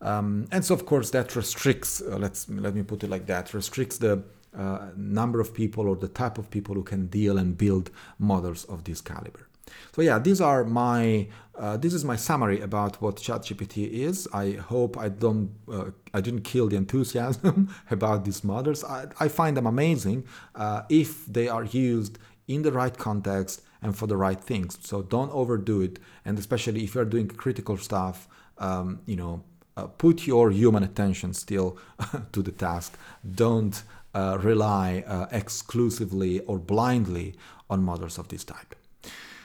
Um, 0.00 0.46
and 0.52 0.64
so, 0.64 0.74
of 0.74 0.86
course, 0.86 1.10
that 1.10 1.34
restricts, 1.34 2.00
let's 2.06 2.48
let 2.48 2.74
me 2.74 2.82
put 2.82 3.02
it 3.02 3.10
like 3.10 3.26
that, 3.26 3.52
restricts 3.54 3.98
the 3.98 4.22
uh, 4.56 4.88
number 4.96 5.40
of 5.40 5.52
people 5.52 5.88
or 5.88 5.96
the 5.96 6.08
type 6.08 6.38
of 6.38 6.50
people 6.50 6.74
who 6.74 6.82
can 6.82 7.06
deal 7.06 7.38
and 7.38 7.58
build 7.58 7.90
models 8.18 8.64
of 8.64 8.84
this 8.84 9.00
caliber. 9.00 9.46
So 9.94 10.02
yeah, 10.02 10.18
these 10.18 10.40
are 10.40 10.64
my 10.64 11.28
uh, 11.58 11.76
this 11.76 11.92
is 11.92 12.04
my 12.04 12.16
summary 12.16 12.60
about 12.60 13.02
what 13.02 13.16
ChatGPT 13.16 13.90
is. 13.90 14.28
I 14.32 14.52
hope 14.52 14.96
I 14.96 15.08
don't 15.08 15.50
uh, 15.70 15.90
I 16.14 16.20
didn't 16.20 16.42
kill 16.42 16.68
the 16.68 16.76
enthusiasm 16.76 17.74
about 17.90 18.24
these 18.24 18.44
models. 18.44 18.84
I, 18.84 19.06
I 19.18 19.28
find 19.28 19.56
them 19.56 19.66
amazing 19.66 20.24
uh, 20.54 20.82
if 20.88 21.26
they 21.26 21.48
are 21.48 21.64
used 21.64 22.18
in 22.46 22.62
the 22.62 22.72
right 22.72 22.96
context 22.96 23.62
and 23.86 23.96
for 23.96 24.06
the 24.06 24.16
right 24.16 24.40
things. 24.40 24.76
So 24.82 25.02
don't 25.02 25.32
overdo 25.32 25.80
it, 25.80 25.98
and 26.24 26.38
especially 26.38 26.82
if 26.84 26.94
you're 26.94 27.04
doing 27.04 27.28
critical 27.28 27.76
stuff, 27.76 28.28
um, 28.58 29.00
you 29.06 29.16
know, 29.16 29.44
uh, 29.76 29.86
put 29.86 30.26
your 30.26 30.50
human 30.50 30.82
attention 30.82 31.32
still 31.34 31.78
to 32.32 32.42
the 32.42 32.52
task. 32.52 32.98
Don't 33.44 33.82
uh, 34.14 34.38
rely 34.42 35.04
uh, 35.06 35.26
exclusively 35.30 36.40
or 36.40 36.58
blindly 36.58 37.34
on 37.70 37.82
models 37.82 38.18
of 38.18 38.28
this 38.28 38.44
type. 38.44 38.74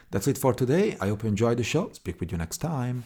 That's 0.10 0.28
it 0.28 0.38
for 0.38 0.54
today. 0.54 0.98
I 1.00 1.08
hope 1.10 1.24
you 1.24 1.30
enjoyed 1.30 1.58
the 1.58 1.64
show. 1.64 1.92
Speak 1.94 2.20
with 2.20 2.32
you 2.32 2.38
next 2.38 2.58
time. 2.58 3.06